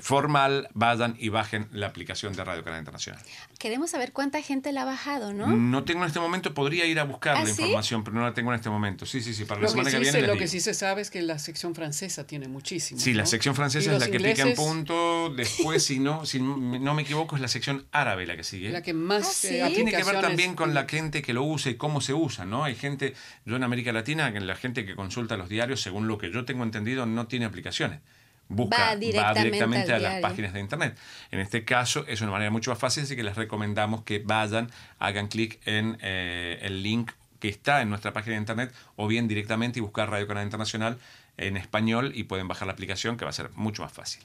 [0.00, 3.20] formal, vayan y bajen la aplicación de Radio Canadá Internacional.
[3.58, 5.46] Queremos saber cuánta gente la ha bajado, ¿no?
[5.48, 7.62] No tengo en este momento, podría ir a buscar ¿Ah, la sí?
[7.62, 9.06] información, pero no la tengo en este momento.
[9.06, 10.12] Sí, sí, sí, para la Lo, que semana que, sí, viene.
[10.12, 10.42] se, les lo digo.
[10.42, 13.00] que sí se sabe es que la sección francesa tiene muchísimo.
[13.00, 15.30] Sí, la sección francesa es la que pica en punto.
[15.34, 18.70] Después, si no, si no me equivoco, es la sección árabe la que sigue.
[18.70, 19.56] La que más Ah, sí.
[19.56, 22.44] eh, Tiene que ver también con la gente que lo usa y cómo se usa,
[22.44, 22.64] ¿no?
[22.64, 26.18] Hay gente, yo en América Latina, que la gente que consulta los diarios, según lo
[26.18, 28.00] que yo tengo entendido, no tiene aplicaciones.
[28.48, 30.98] Busca, Va directamente a las páginas de internet.
[31.30, 34.70] En este caso es una manera mucho más fácil, así que les recomendamos que vayan,
[34.98, 39.28] hagan clic en eh, el link que está en nuestra página de internet o bien
[39.28, 40.98] directamente y buscar Radio Canal Internacional
[41.36, 44.22] en español y pueden bajar la aplicación que va a ser mucho más fácil.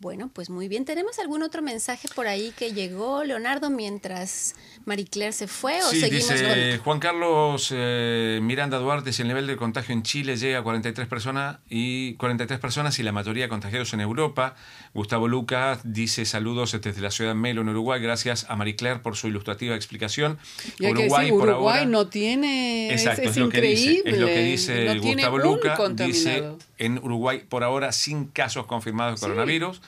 [0.00, 0.84] Bueno, pues muy bien.
[0.84, 5.82] ¿Tenemos algún otro mensaje por ahí que llegó, Leonardo, mientras Marie Claire se fue?
[5.82, 6.44] ¿O Sí, seguimos dice
[6.76, 6.84] con.?
[6.84, 11.08] Juan Carlos eh, Miranda Duarte, si el nivel de contagio en Chile llega a 43
[11.08, 14.54] personas y 43 personas y la mayoría contagiados en Europa.
[14.94, 18.00] Gustavo Lucas dice saludos desde la ciudad de Melo en Uruguay.
[18.00, 20.38] Gracias a Marie Claire por su ilustrativa explicación.
[20.78, 22.94] Y hay que decir, por Uruguay ahora- no tiene.
[22.94, 24.10] es- Exacto, es, es, lo que dice, increíble.
[24.12, 25.70] es lo que dice no tiene Gustavo un Luca.
[25.70, 26.58] Dice contaminado.
[26.78, 29.80] En Uruguay por ahora sin casos confirmados de coronavirus.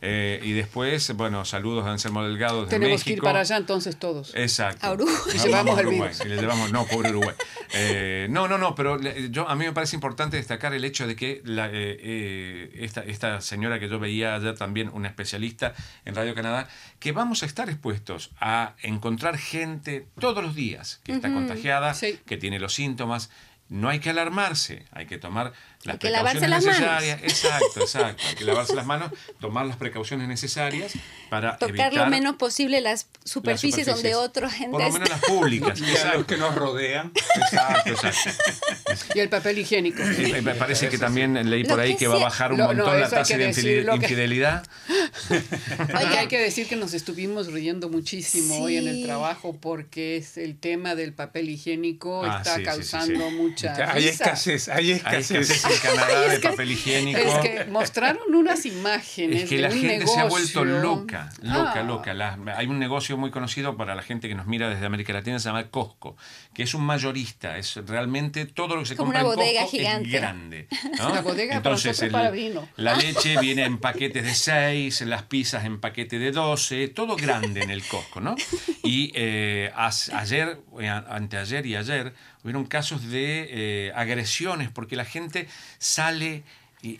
[0.00, 3.24] Eh, y después, bueno, saludos a Anselmo Delgado desde Tenemos que ir México.
[3.24, 4.32] para allá entonces todos.
[4.36, 4.86] Exacto.
[4.86, 5.16] A Uruguay.
[5.26, 6.24] Vamos Llevamos a el Uruguay, virus.
[6.24, 7.34] y le llevamos, no, pobre Uruguay.
[7.74, 11.16] Eh, no, no, no, pero yo, a mí me parece importante destacar el hecho de
[11.16, 16.32] que la, eh, esta, esta señora que yo veía ayer también, una especialista en Radio
[16.32, 16.68] Canadá,
[17.00, 22.20] que vamos a estar expuestos a encontrar gente todos los días que está contagiada, Sí.
[22.24, 23.30] que tiene los síntomas.
[23.68, 25.52] No hay que alarmarse, hay que tomar
[25.88, 27.02] las Hay que lavarse las manos.
[27.22, 28.22] Exacto, exacto.
[28.28, 30.92] Hay que lavarse las manos, tomar las precauciones necesarias
[31.30, 35.08] para Tocar evitar lo menos posible las superficies, las donde otra gente Por lo menos
[35.08, 35.78] las públicas.
[35.88, 37.12] Y a los que nos rodean.
[37.34, 38.30] Exacto, exacto.
[39.14, 40.02] Y el papel higiénico.
[40.42, 42.72] Me parece que también leí Lo por ahí que que va a bajar un Lo-
[42.72, 44.64] no, montón la tasa de decir, lo que- infidelidad.
[45.30, 50.36] Oye, hay que decir que nos estuvimos riendo muchísimo hoy en el trabajo porque es
[50.38, 53.34] el tema del papel higiénico Ah, está sí, sí, sí, causando sí.
[53.36, 54.10] mucha Hay risa.
[54.24, 55.62] escasez, hay Hay escasez.
[55.80, 57.18] Canadá de papel higiénico.
[57.18, 60.28] Es que mostraron unas imágenes Es que de la un gente se ha negocio.
[60.28, 61.82] vuelto loca, loca, Ah.
[61.82, 62.14] loca.
[62.14, 65.38] La- hay un negocio muy conocido para la gente que nos mira desde América Latina,
[65.38, 66.16] se llama Costco,
[66.54, 67.56] que es un mayorista.
[67.58, 70.08] Es realmente todo lo que se Como compra una en bodega Costco gigante.
[70.08, 70.68] es grande.
[70.98, 71.14] ¿no?
[71.14, 72.68] La bodega Entonces, nosotros para vino.
[72.76, 77.62] La leche viene en paquetes de 6, las pizzas en paquete de 12, todo grande
[77.62, 78.34] en el Costco, ¿no?
[78.82, 82.14] Y eh, as- ayer, eh, anteayer y ayer,
[82.48, 86.42] hubieron casos de eh, agresiones porque la gente sale
[86.80, 86.98] y,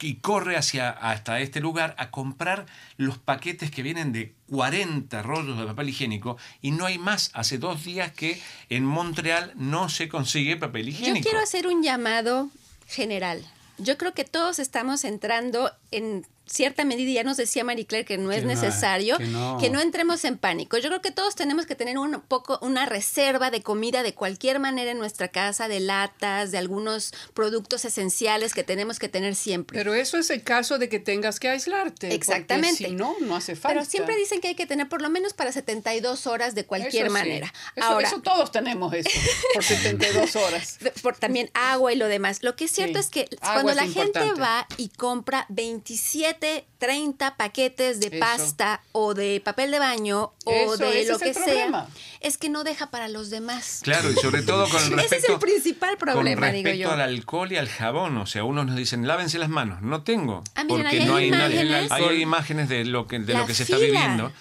[0.00, 5.58] y corre hacia hasta este lugar a comprar los paquetes que vienen de 40 rollos
[5.58, 7.30] de papel higiénico y no hay más.
[7.34, 11.16] Hace dos días que en Montreal no se consigue papel higiénico.
[11.18, 12.50] Yo quiero hacer un llamado
[12.86, 13.44] general.
[13.78, 18.18] Yo creo que todos estamos entrando en cierta medida, ya nos decía Marie Claire que
[18.18, 19.58] no es Que necesario, que que no.
[19.58, 19.80] no.
[19.80, 20.78] entremos en pánico.
[20.78, 24.58] Yo creo que todos tenemos que tener un poco una reserva de comida de cualquier
[24.60, 29.76] manera en nuestra casa, de latas, de algunos productos esenciales que tenemos que tener siempre.
[29.78, 32.14] Pero eso es el caso de que tengas que aislarte.
[32.14, 32.86] Exactamente.
[32.86, 33.68] Si no, no hace falta.
[33.74, 37.06] Pero siempre dicen que hay que tener por lo menos para 72 horas de cualquier
[37.06, 37.22] Eso sí.
[37.22, 37.52] manera.
[37.74, 39.10] Eso, Ahora, eso todos tenemos eso,
[39.54, 40.78] por 72 horas.
[41.02, 42.42] por también agua y lo demás.
[42.42, 43.00] Lo que es cierto Sí.
[43.00, 46.35] es que Agua cuando es la gente va y compra 27,
[46.78, 48.18] 30 paquetes de Eso.
[48.18, 51.44] pasta o de papel de baño o Eso, de ese lo es que el sea,
[51.44, 51.88] problema.
[52.20, 53.80] es que no deja para los demás.
[53.82, 56.92] Claro, y sobre todo con respecto, Ese es el principal problema, con digo respecto yo.
[56.92, 58.16] al alcohol y al jabón.
[58.18, 59.82] O sea, unos nos dicen, lávense las manos.
[59.82, 60.42] No tengo.
[60.54, 61.62] Ah, miren, porque no hay nadie.
[61.64, 61.90] imágenes.
[61.92, 64.32] Ahí hay imágenes de lo que, de lo que se está viviendo.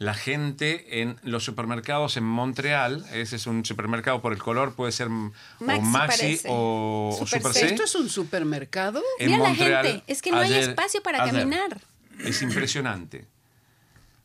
[0.00, 4.92] La gente en los supermercados en Montreal, ese es un supermercado por el color, puede
[4.92, 6.48] ser Maxi o Maxi parece.
[6.48, 7.60] o o Super Super C.
[7.60, 7.66] C.
[7.66, 9.02] ¿Esto es un supermercado?
[9.18, 11.42] En Mira la gente, es que no hay espacio para ayer.
[11.42, 11.78] caminar.
[12.18, 13.26] Es impresionante.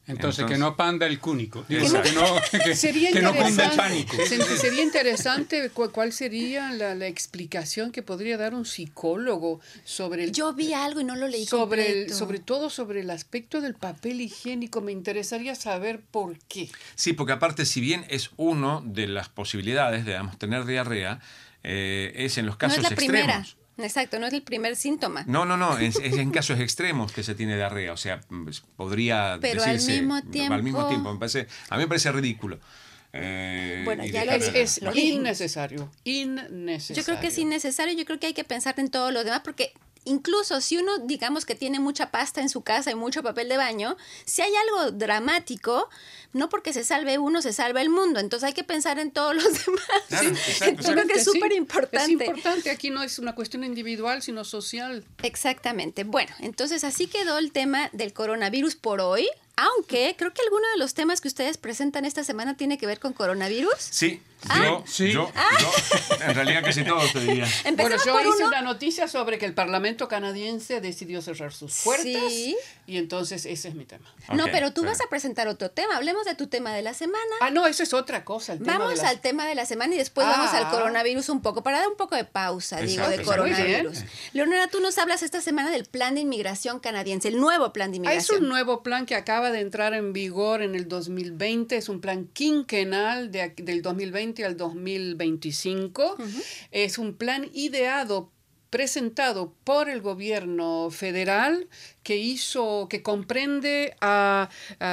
[0.08, 1.66] Entonces, Entonces- que no panda el cúnico.
[1.68, 2.26] Digo, que no,
[2.64, 4.18] que, Sería que no cunda el interesante, pánico.
[4.28, 10.24] se- sería interesante cu- cuál sería la, la explicación que podría dar un psicólogo sobre
[10.24, 13.62] el Yo vi algo y no lo leí sobre el, sobre todo sobre el aspecto
[13.62, 14.82] del papel higiénico.
[14.82, 16.70] Me interesaría saber por qué.
[16.96, 21.20] Sí, porque aparte, si bien es uno de las posibilidades de digamos, tener diarrea,
[21.64, 23.14] eh, es en los no casos es la extremos.
[23.22, 23.46] primera.
[23.78, 25.24] Exacto, no es el primer síntoma.
[25.28, 28.48] No, no, no, es, es en casos extremos que se tiene diarrea, o sea, mm,
[28.78, 30.32] podría Pero al decirse mismo al mismo
[30.80, 32.60] tiempo- tiempo, me parece, a mí me parece ridículo.
[33.18, 37.02] Eh, Bueno, ya lo Es, es Lo innecesario, innecesario.
[37.02, 39.42] Yo creo que es innecesario, yo creo que hay que pensar en todo lo demás
[39.44, 39.72] porque
[40.06, 43.58] incluso si uno, digamos que tiene mucha pasta en su casa y mucho papel de
[43.58, 45.90] baño, si hay algo dramático,
[46.34, 48.20] no porque se salve uno, se salva el mundo.
[48.20, 50.78] Entonces hay que pensar en todos los demás.
[50.86, 52.24] creo que es súper importante.
[52.24, 55.04] Es importante, aquí no es una cuestión individual, sino social.
[55.24, 56.04] Exactamente.
[56.04, 59.28] Bueno, entonces así quedó el tema del coronavirus por hoy.
[59.58, 63.00] Aunque creo que alguno de los temas que ustedes presentan esta semana tiene que ver
[63.00, 63.74] con coronavirus.
[63.78, 65.12] Sí, yo, sí.
[65.12, 65.32] yo,
[66.22, 67.48] en realidad casi todo te diría.
[67.76, 72.06] bueno, yo hice una noticia sobre que el Parlamento canadiense decidió cerrar sus puertas
[72.88, 74.06] y entonces ese es mi tema.
[74.34, 75.96] no, pero tú vas a presentar otro tema.
[75.96, 77.36] Hablemos de tu tema de la semana.
[77.42, 78.56] Ah, no, eso es otra cosa.
[78.60, 80.72] vamos al tema de la semana y después vamos al ah.
[80.72, 84.04] coronavirus un poco para dar un poco de pausa, digo, de coronavirus.
[84.34, 87.98] Leonora, tú nos hablas esta semana del plan de inmigración canadiense, el nuevo plan de
[87.98, 88.38] inmigración.
[88.38, 92.02] es un nuevo plan que acaba de entrar en vigor en el 2020, es un
[92.02, 96.18] plan quinquenal de, del 2020 al 2025.
[96.72, 98.32] Es un plan ideado
[98.70, 101.70] presentado por el gobierno federal
[102.06, 104.48] que hizo, que comprende a,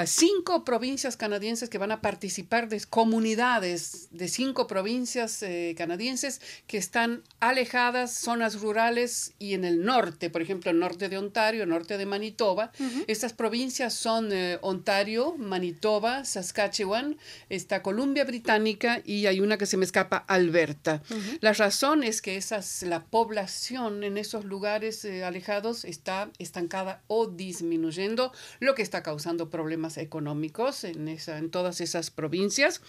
[0.06, 6.78] cinco provincias canadienses que van a participar de comunidades de cinco provincias eh, canadienses que
[6.78, 11.68] están alejadas, zonas rurales y en el norte, por ejemplo, el norte de Ontario, el
[11.68, 12.72] norte de Manitoba.
[13.06, 17.18] Estas provincias son eh, Ontario, Manitoba, Saskatchewan,
[17.50, 21.02] está Columbia Británica y hay una que se me escapa, Alberta.
[21.40, 27.26] La razón es que esas, la población en esos lugares eh, alejados está estancada o
[27.26, 32.80] disminuyendo, lo que está causando problemas económicos en, esa, en todas esas provincias.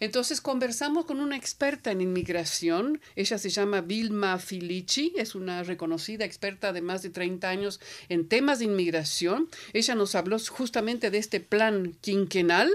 [0.00, 6.24] Entonces conversamos con una experta en inmigración, ella se llama Vilma Filici, es una reconocida
[6.24, 9.48] experta de más de 30 años en temas de inmigración.
[9.72, 12.70] Ella nos habló justamente de este plan quinquenal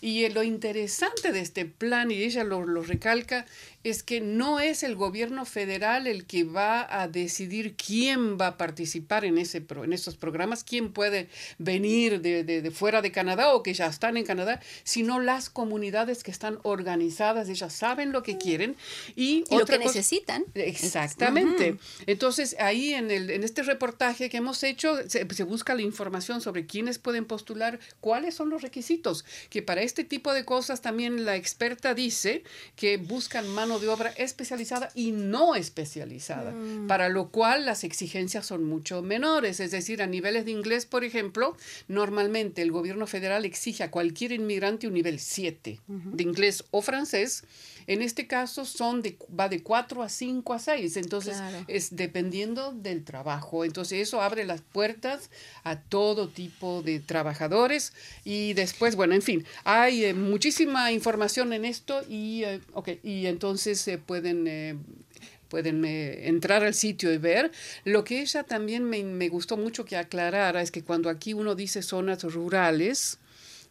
[0.00, 3.46] y lo interesante de este plan, y ella lo, lo recalca,
[3.90, 8.56] es que no es el gobierno federal el que va a decidir quién va a
[8.56, 13.62] participar en, ese en esos programas, quién puede venir de, de, fuera de Canadá o
[13.62, 18.38] que ya están en Canadá, sino las comunidades que están organizadas, ellas saben lo que
[18.38, 18.74] quieren
[19.14, 20.44] y, lo que necesitan.
[20.54, 21.78] Exactamente.
[22.06, 26.40] Entonces, ahí en, el, en este reportaje que hemos hecho, se, se busca la información
[26.40, 31.24] sobre quiénes pueden postular, cuáles son los requisitos, que para este tipo de cosas también
[31.24, 32.42] la experta dice
[32.74, 36.86] que buscan mano de obra especializada y no especializada, mm.
[36.86, 39.60] para lo cual las exigencias son mucho menores.
[39.60, 41.56] Es decir, a niveles de inglés, por ejemplo,
[41.88, 47.44] normalmente el gobierno federal exige a cualquier inmigrante un nivel 7 de inglés o francés
[47.86, 51.36] en este caso son de, va de 4 a 5 a 6, entonces
[51.68, 53.64] es dependiendo del trabajo.
[53.64, 55.30] Entonces eso abre las puertas
[55.64, 57.92] a todo tipo de trabajadores
[58.24, 62.60] y después, bueno, en fin, hay eh, muchísima información en esto y, eh,
[63.02, 64.46] y entonces se pueden...
[64.46, 64.76] Eh,
[65.48, 67.52] pueden entrar al sitio y ver.
[67.84, 71.54] Lo que ella también me, me, gustó mucho que aclarara es que cuando aquí uno
[71.54, 73.20] dice zonas rurales,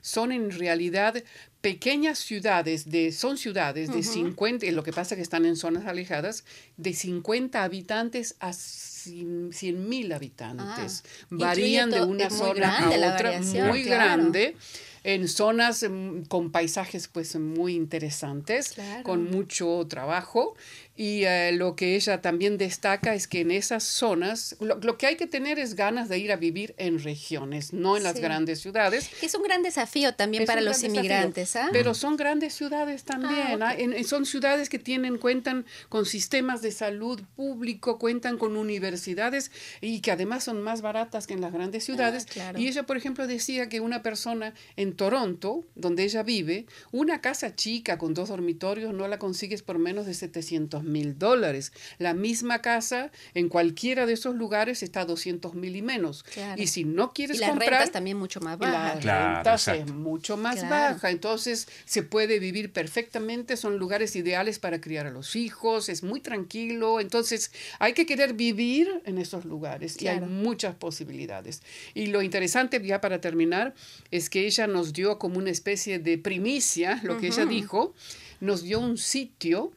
[0.06, 1.24] son en realidad
[1.62, 6.46] pequeñas ciudades, de, son ciudades de 50, lo que pasa que están en zonas alejadas,
[6.78, 11.04] de 50 habitantes a 100 mil habitantes.
[11.04, 14.56] Ah, Varían de una zona a otra, muy grande
[15.04, 20.56] en zonas mm, con paisajes pues muy interesantes, con mucho trabajo
[20.98, 25.18] y eh, lo que ella también destaca es que en esas zonas lo, que hay
[25.18, 29.10] que tener es ganas de ir a vivir en regiones, no en las grandes ciudades.
[29.22, 31.58] Es un gran desafío también para los inmigrantes.
[31.58, 31.68] ¿ah?
[31.74, 33.62] Pero son grandes ciudades también.
[33.62, 34.04] Ah, ¿ah?
[34.08, 40.12] son ciudades que tienen, cuentan con sistemas de salud público, cuentan con universidades y que
[40.12, 42.26] además son más baratas que en las grandes ciudades.
[42.56, 47.54] Y ella, por ejemplo, decía que una persona en Toronto, donde ella vive, una casa
[47.54, 51.74] chica con dos dormitorios no la consigues por menos de 700 mil dólares.
[51.98, 56.26] La misma casa en cualquiera de esos lugares está a 200 mil y menos.
[56.56, 57.84] Y si no quieres y la comprar...
[57.84, 59.00] es también mucho más baja.
[59.04, 61.12] La renta es mucho más baja.
[61.12, 66.22] Entonces se puede vivir perfectamente, son lugares ideales para criar a los hijos, es muy
[66.22, 67.00] tranquilo.
[67.00, 71.62] Entonces hay que querer vivir en esos lugares y hay muchas posibilidades.
[71.94, 73.74] Y lo interesante, ya para terminar,
[74.12, 77.94] es que ella nos dio como una especie de primicia, lo que ella dijo,
[78.40, 79.72] nos dio un sitio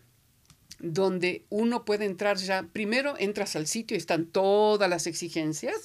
[0.80, 5.76] donde uno puede entrar ya, primero entras al sitio y están todas las exigencias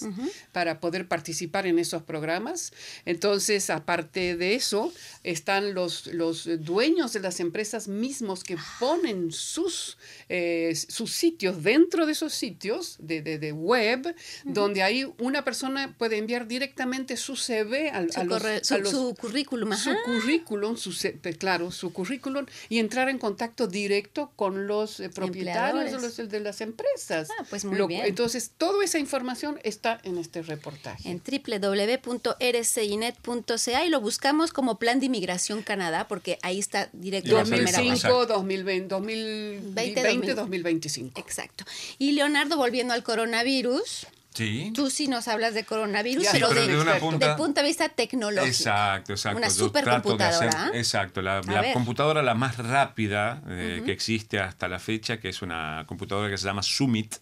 [0.51, 2.73] para poder participar en esos programas.
[3.06, 9.97] Entonces, aparte de eso, están los, los dueños de las empresas mismos que ponen sus,
[10.29, 16.17] eh, sus sitios dentro de esos sitios de, de, web, donde ahí una persona puede
[16.17, 19.74] enviar directamente su CV al, su, a su, currículum.
[19.74, 20.93] Su currículum, su,
[21.39, 26.61] claro, su currículum y entrar en contacto directo con los los eh, propietarios de, las
[26.61, 27.29] empresas.
[27.39, 28.05] Ah, pues muy bien.
[28.05, 31.09] Entonces, toda esa información está en este reportaje.
[31.09, 38.25] En www.rcinet.ca y lo buscamos como Plan de Inmigración Canadá, porque ahí está directo 2005,
[38.25, 41.19] 2020, 2020, 2025.
[41.19, 41.65] Exacto.
[41.97, 44.07] Y Leonardo, volviendo al coronavirus.
[44.34, 44.71] Sí.
[44.73, 48.47] Tú sí nos hablas de coronavirus, pero, de, punto de vista tecnológico.
[48.47, 49.38] Exacto, exacto.
[49.38, 50.71] Una supercomputadora.
[50.73, 51.41] exacto, la,
[51.73, 56.38] computadora la más rápida eh, que existe hasta la fecha, que es una computadora que
[56.38, 57.15] se llama Summit,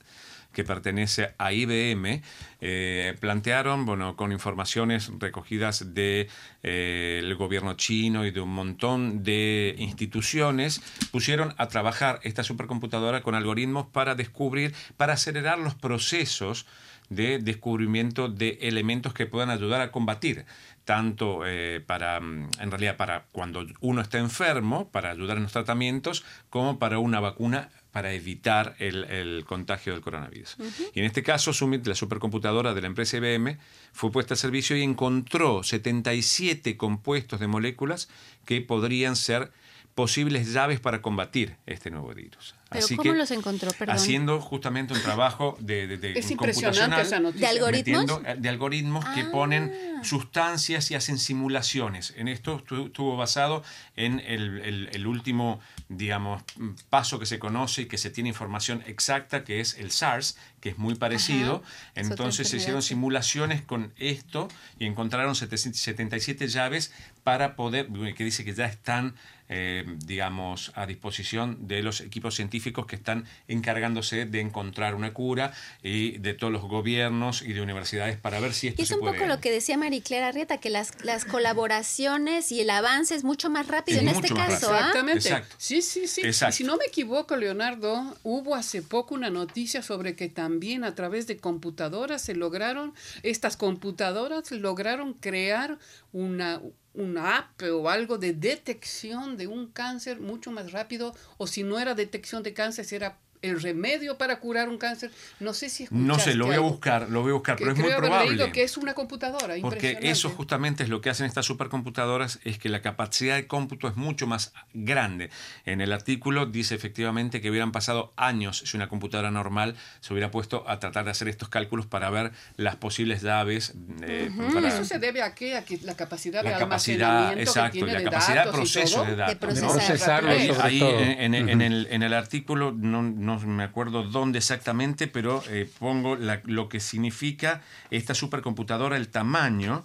[0.53, 2.21] que pertenece a IBM,
[2.59, 6.29] eh, plantearon, bueno, con informaciones recogidas del de,
[6.63, 10.81] eh, gobierno chino y de un montón de instituciones,
[11.11, 16.65] pusieron a trabajar esta supercomputadora con algoritmos para descubrir, para acelerar los procesos
[17.11, 20.45] de descubrimiento de elementos que puedan ayudar a combatir
[20.85, 25.51] tanto eh, para, mm, en realidad, para cuando uno está enfermo, para ayudar en los
[25.51, 30.55] tratamientos, como para una vacuna para evitar el, contagio del coronavirus.
[30.93, 33.57] Y en este caso, Summit, la supercomputadora de la empresa IBM,
[33.91, 38.07] fue puesta a servicio y encontró 77 compuestos de moléculas
[38.45, 39.51] que podrían ser
[39.93, 42.55] posibles llaves para combatir este nuevo virus.
[42.71, 43.69] ¿Pero cómo los encontró?
[43.87, 47.49] Haciendo justamente un trabajo de, de, de es impresionante esa noticia.
[47.49, 48.21] ¿De algoritmos?
[48.37, 50.03] de algoritmos que ponen ah.
[50.05, 52.13] sustancias y hacen simulaciones.
[52.15, 53.61] En esto estuvo basado
[53.97, 55.59] en el, el, último,
[55.89, 56.43] digamos,
[56.89, 60.69] paso que se conoce y que se tiene información exacta, que es el SARS, que
[60.69, 61.63] es muy parecido.
[61.95, 64.47] Entonces se hicieron simulaciones con esto
[64.79, 66.93] y encontraron 77 llaves
[67.23, 69.15] para poder, que dice que ya están,
[69.49, 75.53] eh, digamos, a disposición de los equipos científicos que están encargándose de encontrar una cura
[75.83, 78.99] y de todos los gobiernos y de universidades para ver si esto y es un
[78.99, 83.49] poco lo que decía Mariclera Arrieta, que las, las colaboraciones y el avance es mucho
[83.49, 84.71] más rápido en este caso.
[84.73, 84.77] ¿ah?
[84.77, 85.43] Exactamente.
[85.57, 86.21] Sí, sí, sí.
[86.51, 91.27] Si no me equivoco, Leonardo, hubo hace poco una noticia sobre que también a través
[91.27, 92.93] de computadoras se lograron,
[93.23, 95.77] estas computadoras lograron crear
[96.11, 96.61] una,
[96.93, 101.79] una app o algo de detección de un cáncer mucho más rápido, o si no
[101.79, 105.11] era detección de cáncer, si era el remedio para curar un cáncer.
[105.39, 107.77] No sé si No sé, lo voy a buscar, lo voy a buscar, pero es
[107.77, 108.51] muy probable.
[108.51, 109.55] que es una computadora.
[109.61, 113.87] Porque eso justamente es lo que hacen estas supercomputadoras, es que la capacidad de cómputo
[113.87, 115.29] es mucho más grande.
[115.65, 120.29] En el artículo dice efectivamente que hubieran pasado años si una computadora normal se hubiera
[120.31, 123.73] puesto a tratar de hacer estos cálculos para ver las posibles llaves.
[124.03, 124.29] Eh,
[124.65, 125.55] eso se debe a qué?
[125.55, 129.55] A que la capacidad de almacenamiento exacto, que tiene la capacidad de proceso de datos.
[129.55, 130.31] De procesarlo,
[130.61, 135.69] Ahí en, en, el, en el artículo no no me acuerdo dónde exactamente, pero eh,
[135.79, 139.83] pongo lo que significa esta supercomputadora, el tamaño.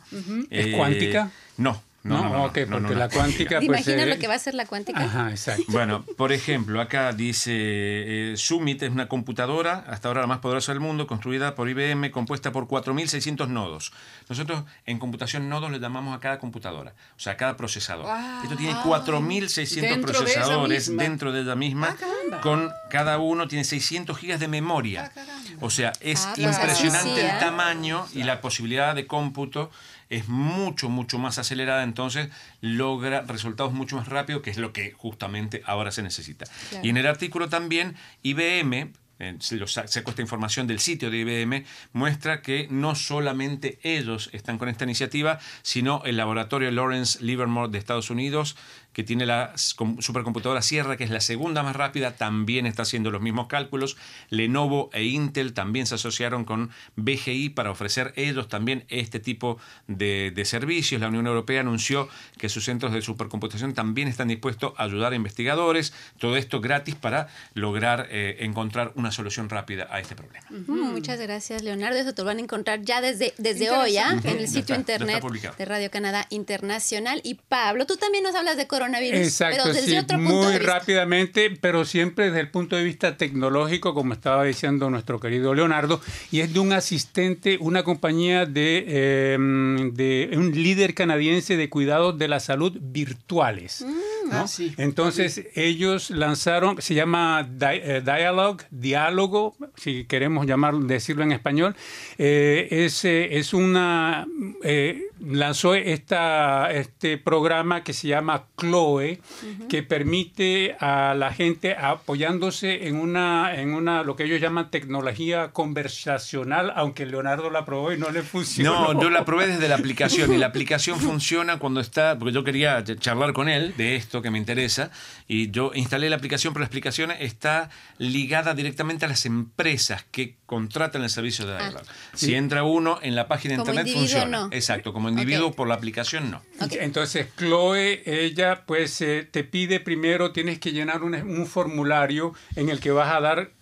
[0.50, 1.30] ¿Es cuántica?
[1.58, 1.62] Eh,
[2.06, 3.60] no, no, no, no, porque la cuántica.
[3.60, 5.02] ¿Te pues, imaginas lo que va a ser la cuántica?
[5.02, 5.64] Ajá, exacto.
[5.68, 10.72] Bueno, por ejemplo, acá dice: eh, Summit es una computadora, hasta ahora la más poderosa
[10.72, 13.92] del mundo, construida por IBM, compuesta por 4.600 nodos.
[14.28, 18.06] Nosotros en computación nodos le llamamos a cada computadora, o sea, a cada procesador.
[18.42, 24.40] Esto tiene 4.600 procesadores dentro de ella misma, ah, con cada uno tiene 600 gigas
[24.40, 25.10] de memoria.
[25.16, 25.20] Ah,
[25.60, 29.70] o sea, es ah, pues impresionante el tamaño y la posibilidad de cómputo
[30.08, 32.28] es mucho, mucho más acelerada, entonces
[32.60, 36.46] logra resultados mucho más rápido, que es lo que justamente ahora se necesita.
[36.82, 42.42] Y en el artículo también IBM, eh, saco esta información del sitio de IBM, muestra
[42.42, 48.10] que no solamente ellos están con esta iniciativa, sino el laboratorio Lawrence Livermore de Estados
[48.10, 48.56] Unidos,
[48.96, 53.20] que tiene la supercomputadora Sierra, que es la segunda más rápida, también está haciendo los
[53.20, 53.98] mismos cálculos.
[54.30, 60.32] Lenovo e Intel también se asociaron con BGI para ofrecer ellos también este tipo de,
[60.46, 60.98] servicios.
[60.98, 65.16] La Unión Europea anunció que sus centros de supercomputación también están dispuestos a ayudar a
[65.16, 70.46] investigadores, todo esto gratis para lograr eh, encontrar una solución rápida a este problema.
[70.48, 71.98] Muchas gracias, Leonardo.
[71.98, 74.18] Eso te lo van a encontrar ya desde, desde hoy, ¿ah?
[74.24, 75.22] en el sitio internet
[75.58, 77.20] de Radio Canadá Internacional.
[77.24, 82.40] Y Pablo, tú también nos hablas de coronavirus Exacto, sí, muy rápidamente, pero siempre desde
[82.40, 86.72] el punto de vista tecnológico, como estaba diciendo nuestro querido Leonardo, y es de un
[86.72, 93.84] asistente, una compañía de, em, de un líder canadiense de cuidados de la salud virtuales.
[93.86, 94.46] Mm, ah,
[94.76, 101.76] Entonces ellos lanzaron, se llama eh, Dialogue, diálogo, si queremos llamar, decirlo en español,
[102.18, 104.26] eh, es, es una...
[104.62, 109.20] Eh, lanzó esta, este programa que se llama Chloe,
[109.68, 115.52] que permite a la gente apoyándose en una, en una, lo que ellos llaman tecnología
[115.52, 118.92] conversacional, aunque Leonardo la probó y no le funcionó.
[118.92, 122.44] No, yo la probé desde la aplicación y la aplicación funciona cuando está, porque yo
[122.44, 124.90] quería charlar con él de esto que me interesa
[125.26, 130.36] y yo instalé la aplicación, pero la aplicación está ligada directamente a las empresas que
[130.46, 131.58] contratan el servicio de ah.
[131.58, 131.82] Dialog.
[132.14, 134.48] Si entra uno en la página de internet funciona.
[134.52, 136.42] Exacto, como individuo por la aplicación no.
[136.80, 142.68] Entonces, Chloe, ella pues eh, te pide primero, tienes que llenar un, un formulario en
[142.68, 143.55] el que vas a dar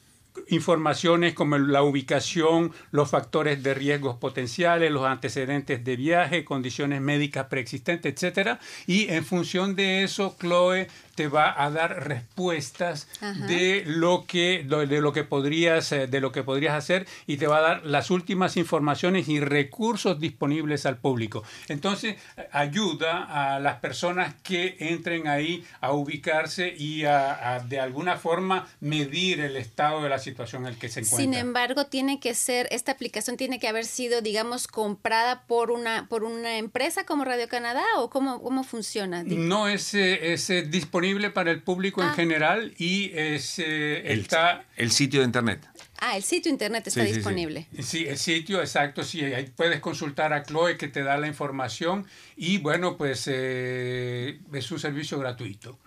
[0.48, 7.46] informaciones como la ubicación, los factores de riesgos potenciales, los antecedentes de viaje, condiciones médicas
[7.46, 13.08] preexistentes, etcétera, y en función de eso, Chloe te va a dar respuestas
[13.48, 17.46] de lo que de lo que podrías eh, de lo que podrías hacer y te
[17.46, 21.42] va a dar las últimas informaciones y recursos disponibles al público.
[21.68, 22.16] Entonces,
[22.52, 29.40] ayuda a las personas que entren ahí a ubicarse y a, de alguna forma medir
[29.40, 31.18] el estado de la situación en el que se encuentra.
[31.18, 36.08] Sin embargo, tiene que ser esta aplicación tiene que haber sido, digamos, comprada por una
[36.08, 39.22] por una empresa como Radio Canadá o cómo cómo funciona.
[39.24, 42.14] No es, es disponible para el público en ah.
[42.14, 44.64] general y es, el, está...
[44.76, 45.66] El sitio de internet.
[45.98, 47.66] Ah, el sitio de internet está disponible.
[47.80, 52.06] Sí, el sitio, exacto, sí, ahí puedes consultar a Chloe que te da la información
[52.36, 55.78] y bueno, pues eh, es un servicio gratuito.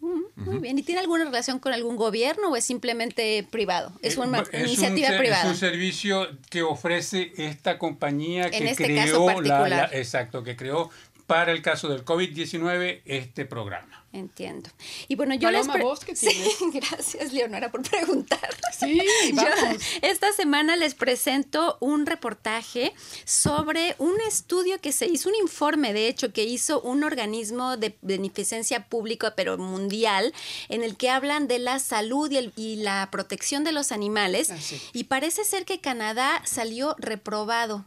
[0.00, 0.78] Mm, muy bien.
[0.78, 3.92] ¿Y tiene alguna relación con algún gobierno o es simplemente privado?
[4.02, 5.42] Es eh, una iniciativa privada.
[5.42, 9.90] Es un servicio que ofrece esta compañía que en este creó caso particular.
[9.92, 10.90] exacto, que creó
[11.26, 13.99] para el caso del COVID-19 este programa.
[14.12, 14.68] Entiendo.
[15.06, 15.68] Y bueno, yo les
[16.72, 18.56] gracias Leonora por preguntar.
[18.76, 19.00] Sí,
[19.34, 19.80] vamos.
[20.02, 22.92] esta semana les presento un reportaje
[23.24, 27.96] sobre un estudio que se hizo, un informe de hecho que hizo un organismo de
[28.02, 30.34] beneficencia pública pero mundial
[30.68, 34.56] en el que hablan de la salud y, la protección de los animales ah,
[34.92, 37.84] y parece ser que Canadá salió reprobado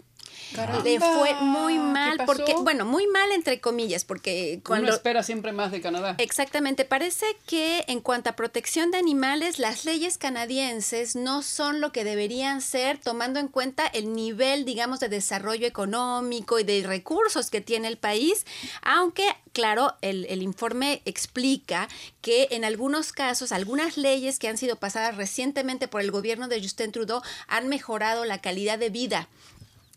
[0.83, 5.51] le fue muy mal porque bueno muy mal entre comillas porque cuando Uno espera siempre
[5.51, 6.15] más de Canadá.
[6.17, 6.85] Exactamente.
[6.85, 12.03] Parece que en cuanto a protección de animales las leyes canadienses no son lo que
[12.03, 17.61] deberían ser tomando en cuenta el nivel digamos de desarrollo económico y de recursos que
[17.61, 18.45] tiene el país.
[18.81, 19.23] Aunque
[19.53, 21.87] claro, el, el, informe explica
[22.21, 26.61] que en algunos casos, algunas leyes que han sido pasadas recientemente por el gobierno de
[26.61, 29.29] Justin Trudeau han mejorado la calidad de vida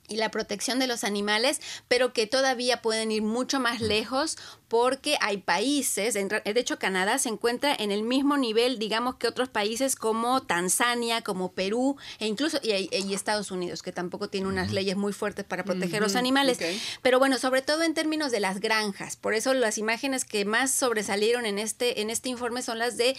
[0.08, 4.36] y la protección de los animales, pero que todavía pueden ir mucho más lejos
[4.68, 9.48] porque hay países, de hecho Canadá se encuentra en el mismo nivel, digamos, que otros
[9.48, 14.96] países como Tanzania, como Perú e incluso y, Estados Unidos, que tampoco tiene unas leyes
[14.96, 16.58] muy fuertes para proteger los animales.
[17.02, 19.16] Pero bueno, sobre todo en términos de las granjas.
[19.16, 23.16] Por eso las imágenes que más sobresalieron en este, en este informe son las de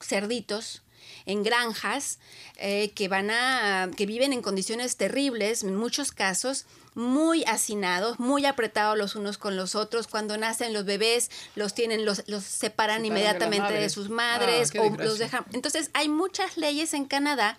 [0.00, 0.82] cerditos
[1.26, 2.18] en granjas
[2.56, 6.66] eh, que van a que viven en condiciones terribles en muchos casos
[6.96, 10.06] muy hacinados, muy apretados los unos con los otros.
[10.06, 14.90] Cuando nacen los bebés, los tienen, los, los separan, inmediatamente de, sus madres ah, o
[14.96, 15.44] los dejan.
[15.52, 17.58] Entonces, hay muchas leyes en Canadá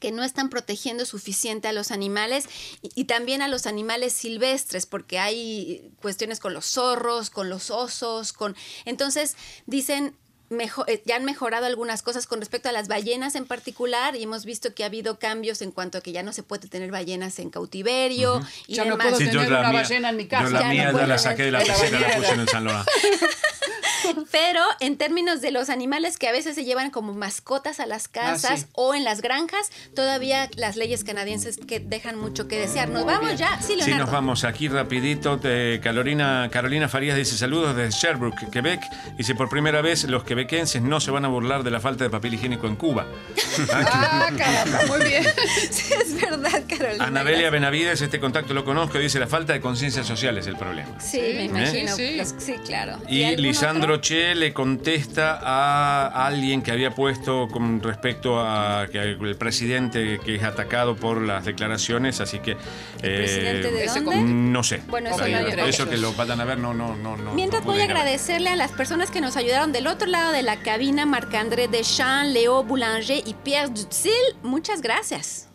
[0.00, 2.46] que no están protegiendo suficiente a los animales
[2.82, 7.70] y, y, también a los animales silvestres, porque hay cuestiones con los zorros, con los
[7.70, 8.56] osos, con...
[8.84, 10.16] Entonces, dicen,
[10.50, 14.44] eh, ya han mejorado algunas cosas con respecto a las ballenas en particular y hemos
[14.44, 17.38] visto que ha habido cambios en cuanto a que ya no se puede tener ballenas
[17.38, 20.44] en cautiverio y ya no puedo tener una ballena en mi casa.
[20.44, 22.66] Yo la mía ya la saqué de la piscina la puse en el San
[24.30, 28.06] Pero en términos de los animales que a veces se llevan como mascotas a las
[28.06, 32.88] ah, casas o en las granjas, todavía las leyes canadienses que dejan mucho que desear.
[32.88, 33.60] ¿Nos vamos ya?
[33.60, 35.36] Sí, Sí, nos vamos aquí rapidito.
[35.36, 38.80] De Carolina, Carolina Farías dice saludos desde Sherbrooke, Quebec.
[39.16, 42.10] Dice por primera vez los quebequenses no se van a burlar de la falta de
[42.10, 43.06] papel higiénico en Cuba.
[43.72, 45.24] ah, caramba, muy bien.
[45.70, 47.04] sí, es verdad, Carolina.
[47.04, 51.00] Anabelia Benavides, este contacto lo conozco, dice la falta de conciencia social es el problema.
[51.00, 51.94] Sí, me imagino.
[51.94, 52.98] Sí, sí claro.
[53.08, 59.36] Y, Lisandro Che le contesta a alguien que había puesto con respecto a que el
[59.36, 62.56] presidente que es atacado por las declaraciones, así que...
[63.00, 64.16] presidente de dónde?
[64.22, 64.82] No sé.
[64.88, 67.34] Bueno, eso, eso que lo vayan a ver, no, no, no.
[67.34, 70.60] Mientras voy a agradecerle a las personas que nos ayudaron del otro lado de la
[70.60, 74.12] cabina, Marc-André Deschamps, Léo Boulanger y Pierre Dutzil.
[74.42, 75.48] Muchas gracias.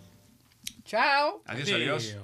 [0.86, 1.42] Chao.
[1.46, 2.16] Adiós, adiós.